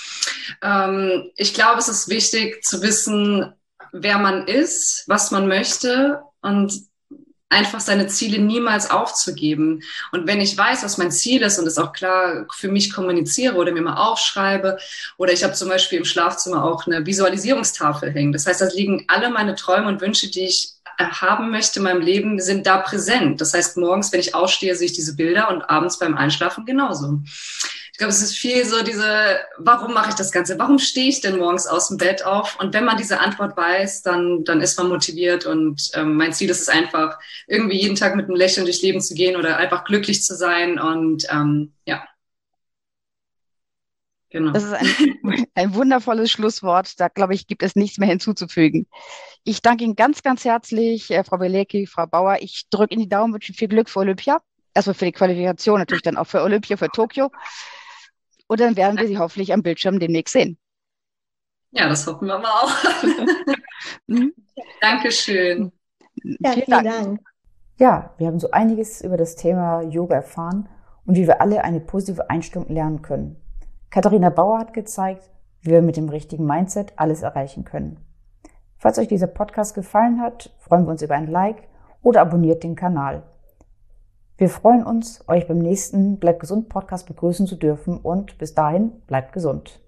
[0.62, 3.53] Ähm, ich glaube, es ist wichtig zu wissen,
[3.92, 6.89] wer man ist, was man möchte und
[7.51, 9.82] einfach seine Ziele niemals aufzugeben.
[10.12, 13.57] Und wenn ich weiß, was mein Ziel ist und es auch klar für mich kommuniziere
[13.57, 14.78] oder mir mal aufschreibe,
[15.18, 18.32] oder ich habe zum Beispiel im Schlafzimmer auch eine Visualisierungstafel hängen.
[18.32, 22.03] Das heißt, da liegen alle meine Träume und Wünsche, die ich haben möchte in meinem
[22.03, 23.40] Leben, sind da präsent.
[23.40, 27.20] Das heißt, morgens, wenn ich aufstehe, sehe ich diese Bilder und abends beim Einschlafen genauso
[28.01, 30.59] glaube, es ist viel so diese, warum mache ich das Ganze?
[30.59, 32.59] Warum stehe ich denn morgens aus dem Bett auf?
[32.59, 35.44] Und wenn man diese Antwort weiß, dann, dann ist man motiviert.
[35.44, 39.03] Und ähm, mein Ziel ist es einfach, irgendwie jeden Tag mit einem Lächeln durchs Leben
[39.03, 40.80] zu gehen oder einfach glücklich zu sein.
[40.80, 42.03] Und ähm, ja.
[44.30, 44.53] Genau.
[44.53, 46.98] Das ist ein, ein wundervolles Schlusswort.
[46.98, 48.86] Da, glaube ich, gibt es nichts mehr hinzuzufügen.
[49.44, 52.38] Ich danke Ihnen ganz, ganz herzlich, äh, Frau Belecki, Frau Bauer.
[52.40, 54.40] Ich drücke Ihnen die Daumen, wünsche viel Glück für Olympia.
[54.72, 57.30] Erstmal für die Qualifikation, natürlich dann auch für Olympia, für Tokio.
[58.51, 60.59] Und dann werden wir sie hoffentlich am Bildschirm demnächst sehen.
[61.70, 62.72] Ja, das hoffen wir mal auch.
[64.09, 64.34] mhm.
[64.80, 65.70] Dankeschön.
[66.40, 66.84] Ja, vielen, Dank.
[66.84, 67.20] Dank.
[67.78, 70.68] Ja, wir haben so einiges über das Thema Yoga erfahren
[71.07, 73.36] und wie wir alle eine positive Einstellung lernen können.
[73.88, 75.30] Katharina Bauer hat gezeigt,
[75.61, 78.05] wie wir mit dem richtigen Mindset alles erreichen können.
[78.78, 81.68] Falls euch dieser Podcast gefallen hat, freuen wir uns über ein Like
[82.03, 83.22] oder abonniert den Kanal.
[84.41, 88.91] Wir freuen uns, euch beim nächsten Bleibt gesund Podcast begrüßen zu dürfen und bis dahin
[89.07, 89.80] bleibt gesund.